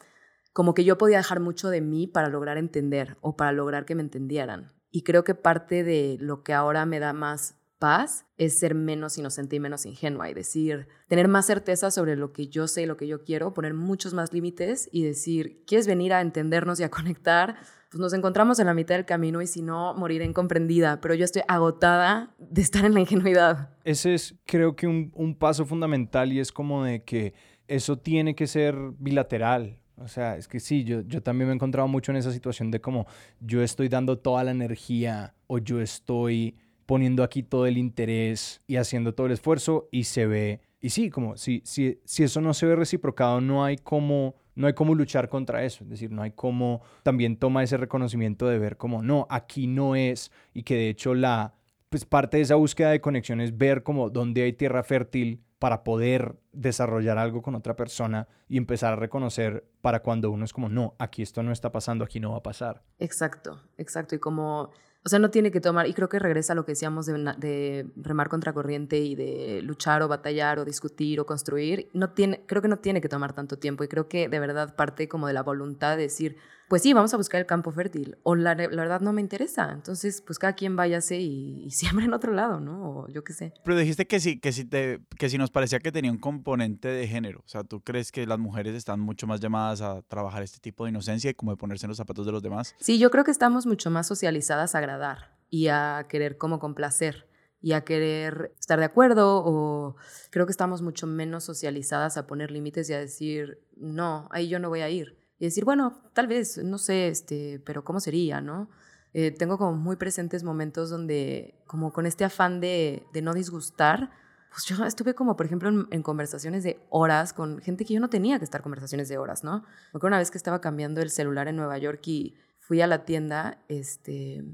[0.52, 3.94] como que yo podía dejar mucho de mí para lograr entender o para lograr que
[3.94, 4.72] me entendieran.
[4.90, 9.18] Y creo que parte de lo que ahora me da más paz es ser menos
[9.18, 12.86] inocente y menos ingenua y decir, tener más certeza sobre lo que yo sé y
[12.86, 16.84] lo que yo quiero, poner muchos más límites y decir, ¿quieres venir a entendernos y
[16.84, 17.56] a conectar?
[17.90, 21.24] Pues nos encontramos en la mitad del camino y si no, moriré incomprendida, pero yo
[21.24, 23.70] estoy agotada de estar en la ingenuidad.
[23.82, 27.34] Ese es creo que un, paso fundamental y es como de que
[27.66, 29.81] eso tiene que ser bilateral.
[29.96, 32.70] O sea, es que sí, yo, yo también me he encontrado mucho en esa situación
[32.70, 33.06] de como
[33.40, 38.76] yo estoy dando toda la energía o yo estoy poniendo aquí todo el interés y
[38.76, 42.54] haciendo todo el esfuerzo y se ve, y sí, como si, si, si eso no
[42.54, 46.22] se ve reciprocado, no hay como no hay cómo luchar contra eso, es decir, no
[46.22, 50.74] hay cómo también toma ese reconocimiento de ver como, no, aquí no es, y que
[50.74, 51.54] de hecho la,
[51.88, 55.84] pues parte de esa búsqueda de conexión es ver como dónde hay tierra fértil para
[55.84, 60.68] poder desarrollar algo con otra persona y empezar a reconocer para cuando uno es como,
[60.68, 62.82] no, aquí esto no está pasando, aquí no va a pasar.
[62.98, 64.16] Exacto, exacto.
[64.16, 64.72] Y como,
[65.04, 67.12] o sea, no tiene que tomar, y creo que regresa a lo que decíamos de,
[67.38, 72.44] de remar contra corriente y de luchar o batallar o discutir o construir, no tiene,
[72.44, 75.28] creo que no tiene que tomar tanto tiempo y creo que de verdad parte como
[75.28, 76.38] de la voluntad de decir,
[76.72, 78.16] pues sí, vamos a buscar el campo fértil.
[78.22, 79.72] O la, la verdad no me interesa.
[79.74, 83.00] Entonces, pues cada quien váyase y, y siempre en otro lado, ¿no?
[83.00, 83.52] O yo qué sé.
[83.62, 86.88] Pero dijiste que sí, que sí, te, que sí nos parecía que tenía un componente
[86.88, 87.40] de género.
[87.40, 90.84] O sea, ¿tú crees que las mujeres están mucho más llamadas a trabajar este tipo
[90.84, 92.74] de inocencia y como de ponerse en los zapatos de los demás?
[92.80, 97.28] Sí, yo creo que estamos mucho más socializadas a agradar y a querer como complacer
[97.60, 99.96] y a querer estar de acuerdo o
[100.30, 104.58] creo que estamos mucho menos socializadas a poner límites y a decir, no, ahí yo
[104.58, 105.21] no voy a ir.
[105.42, 108.70] Y decir, bueno, tal vez, no sé, este, pero ¿cómo sería, no?
[109.12, 114.12] Eh, tengo como muy presentes momentos donde, como con este afán de, de no disgustar,
[114.52, 117.98] pues yo estuve como, por ejemplo, en, en, conversaciones de horas con gente que yo
[117.98, 119.62] no tenía que estar conversaciones de horas, ¿no?
[119.62, 122.86] Me acuerdo una vez que estaba cambiando el celular en Nueva York y fui a
[122.86, 124.44] la tienda, este,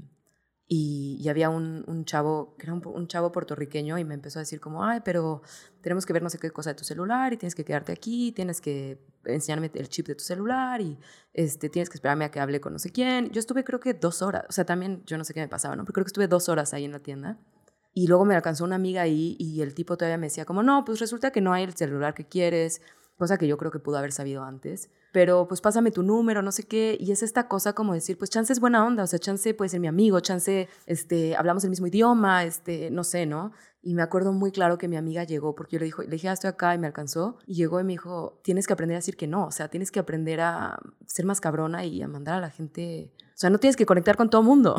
[0.71, 4.43] y, y, había un, chavo, que era un, un, chavo puertorriqueño, y me empezó a
[4.43, 5.41] decir como, ay, pero
[5.81, 8.31] tenemos que ver no sé qué cosa de tu celular, y tienes que quedarte aquí,
[8.33, 10.99] tienes que enseñarme el chip de tu celular, y
[11.33, 13.31] este, tienes que esperarme a que hable con no sé quién.
[13.31, 15.75] Yo estuve creo que dos horas, o sea, también yo no sé qué me pasaba,
[15.75, 15.85] ¿no?
[15.85, 17.39] Pero creo que estuve dos horas ahí en la tienda.
[17.95, 20.85] Y luego me alcanzó una amiga ahí y el tipo todavía me decía como, no,
[20.85, 22.83] pues resulta que no hay el celular que quieres,
[23.19, 26.51] cosa que yo creo que pudo haber sabido antes pero pues pásame tu número, no
[26.51, 29.19] sé qué, y es esta cosa como decir, pues chance es buena onda, o sea,
[29.19, 33.51] chance puede ser mi amigo, chance, este, hablamos el mismo idioma, este, no sé, ¿no?
[33.81, 36.29] Y me acuerdo muy claro que mi amiga llegó, porque yo le, dijo, le dije,
[36.29, 38.99] ah, estoy acá, y me alcanzó, y llegó y me dijo, tienes que aprender a
[38.99, 42.35] decir que no, o sea, tienes que aprender a ser más cabrona y a mandar
[42.35, 44.75] a la gente, o sea, no tienes que conectar con todo mundo.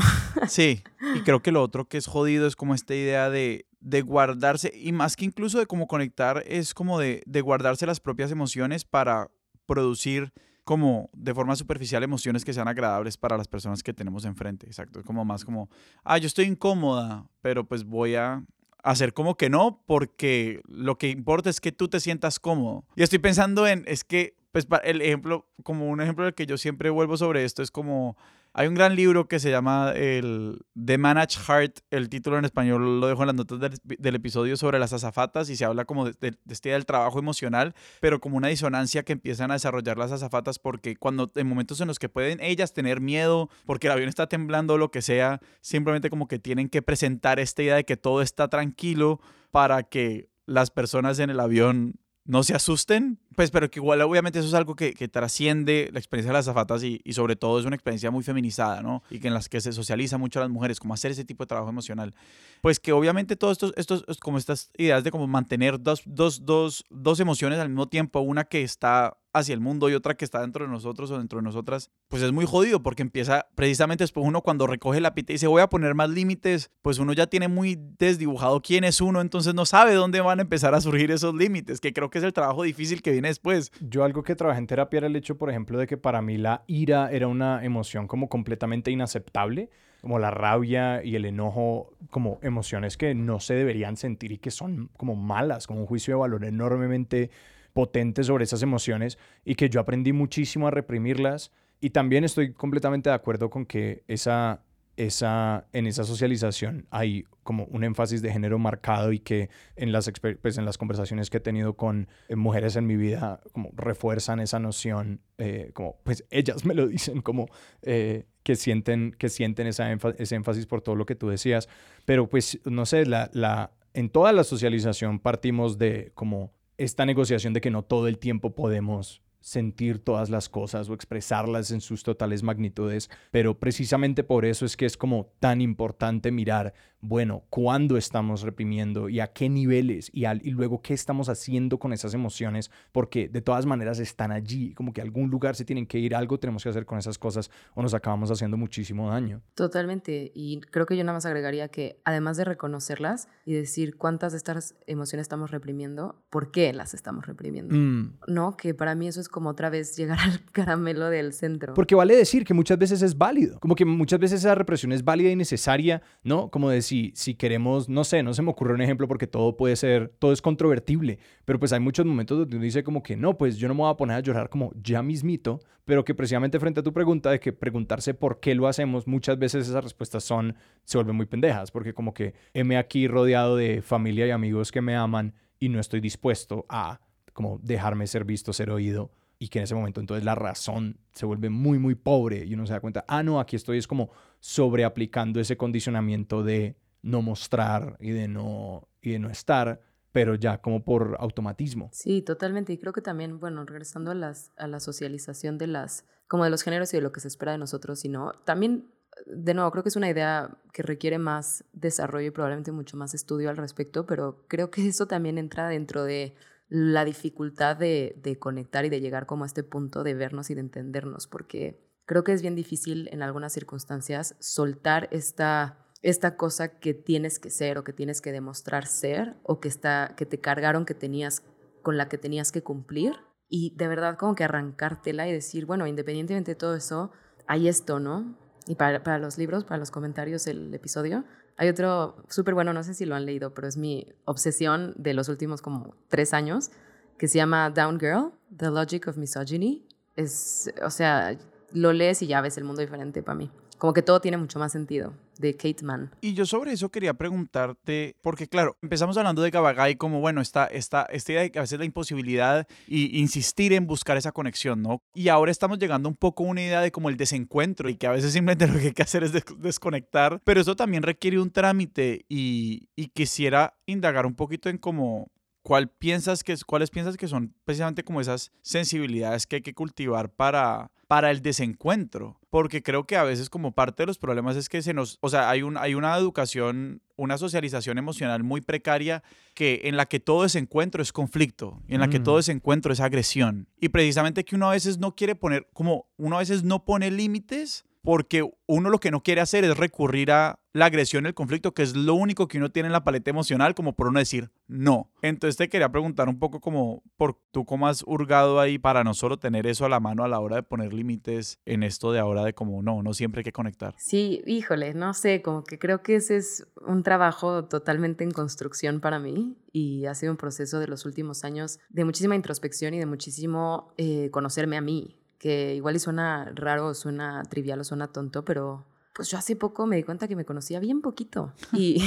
[0.49, 0.83] Sí,
[1.15, 4.73] y creo que lo otro que es jodido es como esta idea de, de guardarse,
[4.75, 8.85] y más que incluso de cómo conectar, es como de, de guardarse las propias emociones
[8.85, 9.31] para
[9.67, 10.33] producir
[10.65, 14.67] como de forma superficial emociones que sean agradables para las personas que tenemos enfrente.
[14.67, 15.01] Exacto.
[15.01, 15.69] Es como más como,
[16.05, 18.45] ah, yo estoy incómoda, pero pues voy a
[18.83, 22.85] hacer como que no, porque lo que importa es que tú te sientas cómodo.
[22.95, 26.57] Y estoy pensando en, es que, pues el ejemplo, como un ejemplo del que yo
[26.57, 28.17] siempre vuelvo sobre esto, es como
[28.61, 31.79] hay un gran libro que se llama el The Manage Heart.
[31.91, 35.57] El título en español lo dejo en las notas del, episodio sobre las azafatas y
[35.57, 39.15] se habla como de, de, de, este del trabajo emocional, pero como una disonancia que
[39.15, 43.01] empiezan a desarrollar las azafatas porque cuando en momentos en los que pueden ellas tener
[43.01, 46.83] miedo porque el avión está temblando o lo que sea, simplemente como que tienen que
[46.83, 51.95] presentar esta idea de que todo está tranquilo para que las personas en el avión
[52.27, 55.99] no se asusten, pues, pero que igual obviamente eso es algo que, que trasciende la
[55.99, 59.03] experiencia de las zafatas y, y, sobre todo es una experiencia muy feminizada, ¿no?
[59.11, 61.45] Y que en las que se socializa mucho a las mujeres, como hacer ese tipo
[61.45, 62.15] de trabajo emocional.
[62.61, 66.85] Pues que obviamente todos estos, estos como estas ideas de como mantener dos, dos, dos,
[66.91, 70.41] dos emociones al mismo tiempo, una que está hacia el mundo y otra que está
[70.41, 74.27] dentro de nosotros o dentro de nosotras, pues es muy jodido porque empieza precisamente después
[74.27, 77.27] uno cuando recoge la pita y dice voy a poner más límites, pues uno ya
[77.27, 81.11] tiene muy desdibujado quién es uno, entonces no sabe dónde van a empezar a surgir
[81.11, 83.73] esos límites, que creo que es el trabajo difícil que viene después.
[83.81, 86.37] Yo algo que trabajé en terapia era el hecho, por ejemplo, de que para mí
[86.37, 89.71] la ira era una emoción como completamente inaceptable
[90.01, 94.51] como la rabia y el enojo como emociones que no se deberían sentir y que
[94.51, 97.31] son como malas, como un juicio de valor enormemente
[97.73, 101.53] potente sobre esas emociones y que yo aprendí muchísimo a reprimirlas.
[101.81, 104.63] Y también estoy completamente de acuerdo con que esa,
[105.07, 110.11] esa, en esa socialización hay como un énfasis de género marcado y que en las,
[110.43, 114.59] pues en las conversaciones que he tenido con mujeres en mi vida como refuerzan esa
[114.59, 117.49] noción, eh, como pues ellas me lo dicen, como
[117.83, 121.69] eh, que sienten, que sienten esa ese énfasis por todo lo que tú decías.
[122.05, 127.55] Pero pues, no sé, la, la, en toda la socialización partimos de como esta negociación
[127.55, 132.03] de que no todo el tiempo podemos sentir todas las cosas o expresarlas en sus
[132.03, 137.97] totales magnitudes, pero precisamente por eso es que es como tan importante mirar, bueno, cuándo
[137.97, 142.13] estamos reprimiendo y a qué niveles y, al, y luego qué estamos haciendo con esas
[142.13, 145.99] emociones, porque de todas maneras están allí, como que a algún lugar se tienen que
[145.99, 149.41] ir, algo tenemos que hacer con esas cosas o nos acabamos haciendo muchísimo daño.
[149.55, 154.33] Totalmente, y creo que yo nada más agregaría que además de reconocerlas y decir cuántas
[154.33, 157.75] de estas emociones estamos reprimiendo, ¿por qué las estamos reprimiendo?
[157.75, 158.19] Mm.
[158.27, 161.75] No, que para mí eso es como otra vez llegar al caramelo del centro.
[161.75, 165.05] Porque vale decir que muchas veces es válido, como que muchas veces esa represión es
[165.05, 166.51] válida y necesaria, ¿no?
[166.51, 169.57] Como de si, si queremos, no sé, no se me ocurre un ejemplo porque todo
[169.57, 173.17] puede ser, todo es controvertible, pero pues hay muchos momentos donde uno dice como que
[173.17, 176.15] no, pues yo no me voy a poner a llorar como ya mismito, pero que
[176.15, 179.83] precisamente frente a tu pregunta de que preguntarse por qué lo hacemos, muchas veces esas
[179.83, 180.55] respuestas son,
[180.85, 184.81] se vuelven muy pendejas, porque como que heme aquí rodeado de familia y amigos que
[184.81, 187.01] me aman y no estoy dispuesto a
[187.33, 189.11] como dejarme ser visto, ser oído
[189.41, 192.67] y que en ese momento entonces la razón se vuelve muy, muy pobre y uno
[192.67, 197.97] se da cuenta, ah, no, aquí estoy es como sobreaplicando ese condicionamiento de no mostrar
[198.01, 199.81] y de no, y de no estar
[200.13, 201.89] pero ya como por automatismo.
[201.93, 202.73] Sí, totalmente.
[202.73, 206.51] Y creo que también, bueno, regresando a, las, a la socialización de las, como de
[206.51, 208.91] los géneros y de lo que se espera de nosotros, sino también,
[209.27, 213.15] de nuevo, creo que es una idea que requiere más desarrollo y probablemente mucho más
[213.15, 216.35] estudio al respecto, pero creo que eso también entra dentro de
[216.71, 220.55] la dificultad de, de conectar y de llegar como a este punto de vernos y
[220.55, 226.79] de entendernos, porque creo que es bien difícil en algunas circunstancias soltar esta esta cosa
[226.79, 230.41] que tienes que ser o que tienes que demostrar ser o que, está, que te
[230.41, 231.43] cargaron que tenías,
[231.83, 233.15] con la que tenías que cumplir
[233.49, 237.11] y de verdad como que arrancártela y decir, bueno, independientemente de todo eso,
[237.47, 238.39] hay esto, ¿no?
[238.67, 241.25] Y para, para los libros, para los comentarios del episodio,
[241.61, 245.13] hay otro súper bueno, no sé si lo han leído, pero es mi obsesión de
[245.13, 246.71] los últimos como tres años,
[247.19, 249.87] que se llama Down Girl, The Logic of Misogyny.
[250.17, 251.37] Es, o sea,
[251.73, 253.51] lo lees y ya ves el mundo diferente para mí.
[253.77, 256.11] Como que todo tiene mucho más sentido, de Kate Mann.
[256.21, 260.67] Y yo sobre eso quería preguntarte, porque claro, empezamos hablando de Gabagai como, bueno, esta,
[260.67, 264.83] esta, esta idea de que a veces la imposibilidad y insistir en buscar esa conexión,
[264.83, 265.03] ¿no?
[265.15, 268.07] Y ahora estamos llegando un poco a una idea de como el desencuentro y que
[268.07, 271.51] a veces simplemente lo que hay que hacer es desconectar, pero eso también requiere un
[271.51, 275.31] trámite y, y quisiera indagar un poquito en cómo
[275.63, 280.31] ¿cuál piensas que, ¿cuáles piensas que son precisamente como esas sensibilidades que hay que cultivar
[280.31, 282.39] para, para el desencuentro?
[282.51, 285.29] Porque creo que a veces como parte de los problemas es que se nos, o
[285.29, 290.21] sea, hay, un, hay una educación, una socialización emocional muy precaria que en la que
[290.21, 292.39] todo desencuentro es conflicto, y en la que todo mm.
[292.39, 293.67] desencuentro es agresión.
[293.81, 297.11] Y precisamente que uno a veces no quiere poner, como uno a veces no pone
[297.11, 301.75] límites porque uno lo que no quiere hacer es recurrir a la agresión, el conflicto,
[301.75, 304.51] que es lo único que uno tiene en la paleta emocional, como por uno decir
[304.69, 305.11] no.
[305.21, 309.15] Entonces te quería preguntar un poco como por tú cómo has hurgado ahí para no
[309.15, 312.21] solo tener eso a la mano a la hora de poner límites en esto de
[312.21, 313.95] ahora de como no, no siempre hay que conectar.
[313.99, 319.01] Sí, híjole, no sé, como que creo que ese es un trabajo totalmente en construcción
[319.01, 323.01] para mí y ha sido un proceso de los últimos años de muchísima introspección y
[323.01, 328.09] de muchísimo eh, conocerme a mí, que igual y suena raro, suena trivial o suena
[328.09, 332.03] tonto, pero pues yo hace poco me di cuenta que me conocía bien poquito y,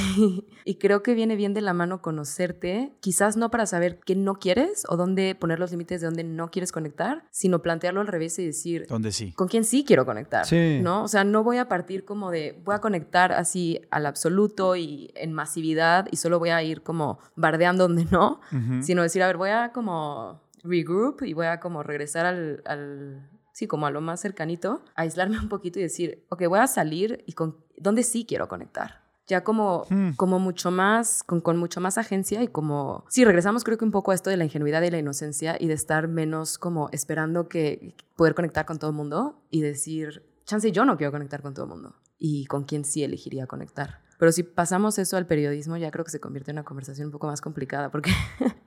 [0.65, 4.35] y, creo que viene bien de la mano conocerte, quizás no para saber qué no
[4.35, 8.37] quieres o dónde poner los límites de dónde no quieres conectar, sino plantearlo al revés
[8.39, 9.33] y decir, ¿dónde sí?
[9.33, 10.45] ¿Con quién sí quiero conectar?
[10.45, 10.79] Sí.
[10.81, 11.03] ¿No?
[11.03, 15.11] O sea, no voy a partir como de, voy a conectar así al absoluto y
[15.15, 18.39] en masividad y solo voy a ir como bardeando donde no,
[18.81, 23.29] sino decir, a ver, voy a como regroup y voy a como regresar al, al,
[23.53, 27.23] sí, como a lo más cercanito, aislarme un poquito y decir, ok, voy a salir
[27.25, 29.03] y con dónde sí quiero conectar.
[29.25, 30.11] Ya como, hmm.
[30.17, 33.91] como mucho más, con, con mucho más agencia y como, sí, regresamos creo que un
[33.91, 37.47] poco a esto de la ingenuidad y la inocencia y de estar menos como esperando
[37.47, 41.53] que poder conectar con todo el mundo y decir, chance, yo no quiero conectar con
[41.53, 44.01] todo el mundo y con quién sí elegiría conectar.
[44.19, 47.11] Pero si pasamos eso al periodismo, ya creo que se convierte en una conversación un
[47.11, 48.11] poco más complicada, porque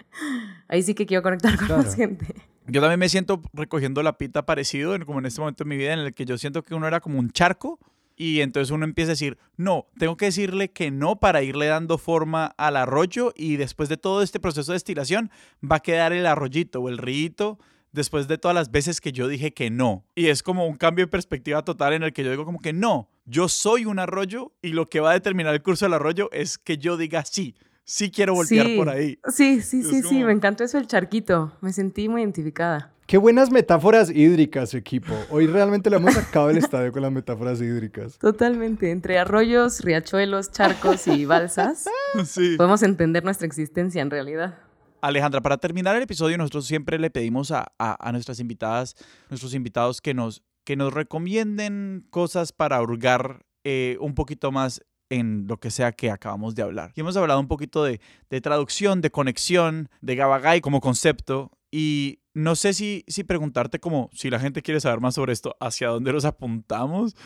[0.69, 2.35] ahí sí que quiero conectar con más gente.
[2.69, 5.93] Yo también me siento recogiendo la pita parecido, como en este momento de mi vida,
[5.93, 7.79] en el que yo siento que uno era como un charco,
[8.17, 11.99] y entonces uno empieza a decir, no, tengo que decirle que no para irle dando
[11.99, 15.31] forma al arroyo, y después de todo este proceso de estilación,
[15.62, 17.59] va a quedar el arroyito o el río
[17.93, 20.05] después de todas las veces que yo dije que no.
[20.14, 22.73] Y es como un cambio de perspectiva total en el que yo digo como que
[22.73, 26.31] no, yo soy un arroyo y lo que va a determinar el curso del arroyo
[26.33, 27.55] es que yo diga sí.
[27.89, 29.16] Sí quiero voltear por ahí.
[29.28, 31.53] Sí, sí, sí, sí, me encantó eso el charquito.
[31.61, 32.93] Me sentí muy identificada.
[33.07, 35.14] Qué buenas metáforas hídricas, equipo.
[35.30, 38.18] Hoy realmente le hemos sacado el estadio con las metáforas hídricas.
[38.18, 38.91] Totalmente.
[38.91, 41.84] Entre arroyos, riachuelos, charcos y balsas,
[42.26, 42.57] sí.
[42.57, 44.59] podemos entender nuestra existencia en realidad.
[45.01, 47.68] Alejandra, para terminar el episodio, nosotros siempre le pedimos a,
[48.11, 48.97] nuestras invitadas,
[49.30, 55.47] nuestros invitados que nos, que nos recomienden cosas para hurgar eh, un poquito más en
[55.47, 56.93] lo que sea que acabamos de hablar.
[56.97, 58.01] Hemos hablado un poquito de,
[58.31, 61.53] de traducción, de conexión, de Gabagai como concepto.
[61.71, 65.57] Y no sé si, si preguntarte como si la gente quiere saber más sobre esto,
[65.59, 67.16] hacia dónde los apuntamos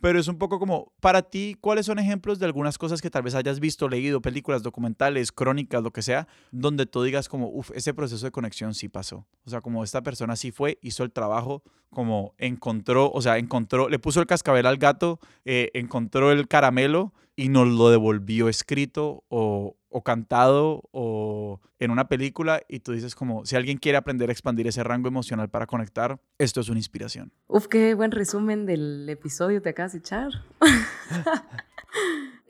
[0.00, 3.22] pero es un poco como, para ti, ¿cuáles son ejemplos de algunas cosas que tal
[3.22, 7.72] vez hayas visto, leído, películas, documentales, crónicas, lo que sea, donde tú digas como, uff,
[7.74, 9.26] ese proceso de conexión sí pasó?
[9.44, 13.88] O sea, como esta persona sí fue, hizo el trabajo, como encontró, o sea, encontró,
[13.88, 19.24] le puso el cascabel al gato, eh, encontró el caramelo y nos lo devolvió escrito
[19.28, 24.28] o, o cantado o en una película y tú dices como, si alguien quiere aprender
[24.28, 27.32] a expandir ese rango emocional para conectar, esto es una inspiración.
[27.46, 30.30] Uf, qué buen resumen del episodio te acabas de echar.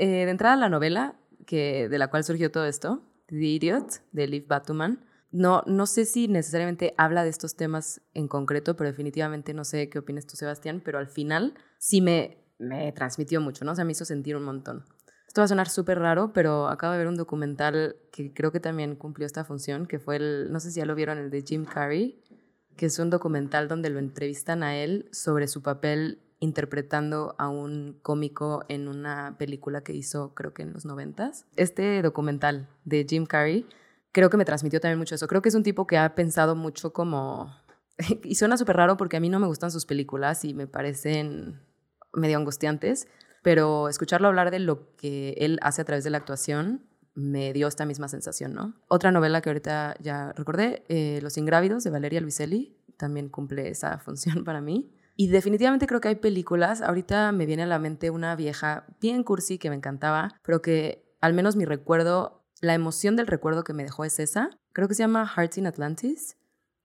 [0.01, 4.29] Eh, de entrada la novela que, de la cual surgió todo esto, The Idiot, de
[4.29, 9.53] Liv Batuman, no, no sé si necesariamente habla de estos temas en concreto, pero definitivamente
[9.55, 13.73] no sé qué opinas tú, Sebastián, pero al final sí me, me transmitió mucho, ¿no?
[13.73, 14.85] O sea, me hizo sentir un montón.
[15.29, 18.61] Esto va a sonar súper raro, pero acabo de ver un documental que creo que
[18.61, 21.43] también cumplió esta función, que fue el, no sé si ya lo vieron, el de
[21.43, 22.21] Jim Carrey,
[22.77, 27.99] que es un documental donde lo entrevistan a él sobre su papel interpretando a un
[28.03, 31.45] cómico en una película que hizo creo que en los noventas.
[31.57, 33.67] Este documental de Jim Carrey
[34.13, 35.27] creo que me transmitió también mucho eso.
[35.27, 37.55] Creo que es un tipo que ha pensado mucho como...
[38.25, 41.61] y suena súper raro porque a mí no me gustan sus películas y me parecen
[42.15, 43.09] medio angustiantes,
[43.49, 46.85] pero escucharlo hablar de lo que él hace a través de la actuación
[47.15, 48.75] me dio esta misma sensación, ¿no?
[48.89, 53.99] Otra novela que ahorita ya recordé, eh, Los Ingrávidos de Valeria Luiselli, también cumple esa
[54.05, 54.93] función para mí.
[55.17, 59.25] Y definitivamente creo que hay películas, ahorita me viene a la mente una vieja bien
[59.25, 63.73] cursi que me encantaba, pero que al menos mi recuerdo, la emoción del recuerdo que
[63.73, 64.51] me dejó es esa.
[64.75, 66.37] Creo que se llama Hearts in Atlantis,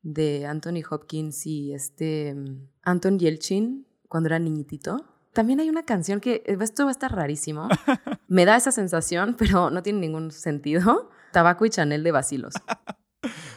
[0.01, 5.12] de Anthony Hopkins y este mm, Anton Yelchin, cuando era niñitito.
[5.33, 7.67] También hay una canción que, eh, esto va a estar rarísimo,
[8.27, 11.09] me da esa sensación, pero no tiene ningún sentido.
[11.31, 12.53] Tabaco y Chanel de Basilos.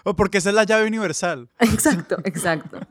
[0.05, 1.51] O porque esa es la llave universal.
[1.59, 2.79] Exacto, exacto.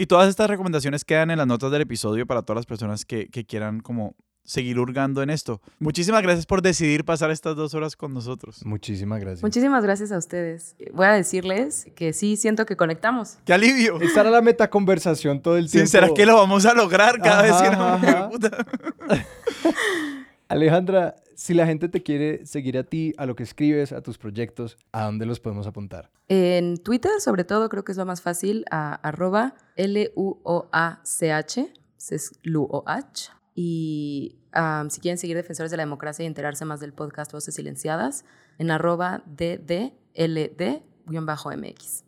[0.00, 3.26] Y todas estas recomendaciones quedan en las notas del episodio para todas las personas que,
[3.30, 4.14] que quieran como
[4.44, 5.60] seguir hurgando en esto.
[5.78, 8.64] Muchísimas gracias por decidir pasar estas dos horas con nosotros.
[8.64, 9.42] Muchísimas gracias.
[9.42, 10.74] Muchísimas gracias a ustedes.
[10.92, 13.38] Voy a decirles que sí siento que conectamos.
[13.44, 14.00] ¡Qué alivio!
[14.00, 15.90] Esta era la metaconversación todo el Sí, tiempo.
[15.90, 18.66] ¿Será que lo vamos a lograr cada vez que nos puta?
[20.48, 24.16] Alejandra, si la gente te quiere seguir a ti, a lo que escribes, a tus
[24.18, 26.10] proyectos, ¿a dónde los podemos apuntar?
[26.28, 31.72] En Twitter, sobre todo, creo que es lo más fácil, a arroba L-U-O-A-C-H,
[32.10, 33.30] es L-U-O-H.
[33.60, 34.36] Y
[34.88, 38.24] si quieren seguir Defensores de la Democracia y enterarse más del podcast Voces Silenciadas,
[38.56, 40.84] en arroba DDLD-MX.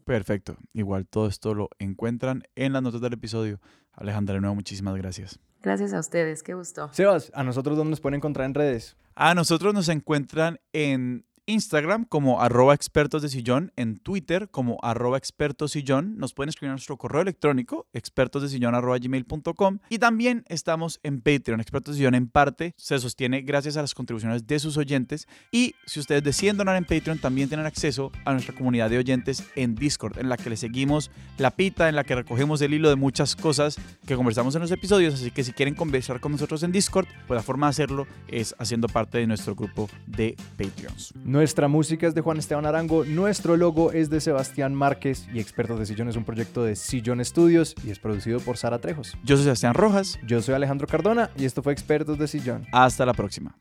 [0.04, 0.56] Perfecto.
[0.74, 3.58] Igual todo esto lo encuentran en las notas del episodio.
[3.90, 5.40] Alejandra, de nuevo, muchísimas gracias.
[5.60, 6.88] Gracias a ustedes, qué gusto.
[6.92, 8.96] Sebas, ¿a nosotros dónde nos pueden encontrar en redes?
[9.16, 15.18] A nosotros nos encuentran en Instagram como arroba expertos de sillón, en Twitter como arroba
[15.18, 16.16] expertos sillón.
[16.16, 21.60] Nos pueden escribir a nuestro correo electrónico expertosdesillón arroba gmail.com y también estamos en Patreon.
[21.60, 25.74] Expertos de Sillón en parte se sostiene gracias a las contribuciones de sus oyentes y
[25.86, 29.74] si ustedes deciden donar en Patreon también tienen acceso a nuestra comunidad de oyentes en
[29.74, 32.96] Discord en la que le seguimos la pita, en la que recogemos el hilo de
[32.96, 33.76] muchas cosas
[34.06, 35.14] que conversamos en los episodios.
[35.14, 38.54] Así que si quieren conversar con nosotros en Discord, pues la forma de hacerlo es
[38.58, 41.12] haciendo parte de nuestro grupo de Patreons.
[41.40, 45.78] Nuestra música es de Juan Esteban Arango, nuestro logo es de Sebastián Márquez y Expertos
[45.78, 49.16] de Sillón es un proyecto de Sillón Studios y es producido por Sara Trejos.
[49.24, 50.18] Yo soy Sebastián Rojas.
[50.26, 52.66] Yo soy Alejandro Cardona y esto fue Expertos de Sillón.
[52.72, 53.56] Hasta la próxima.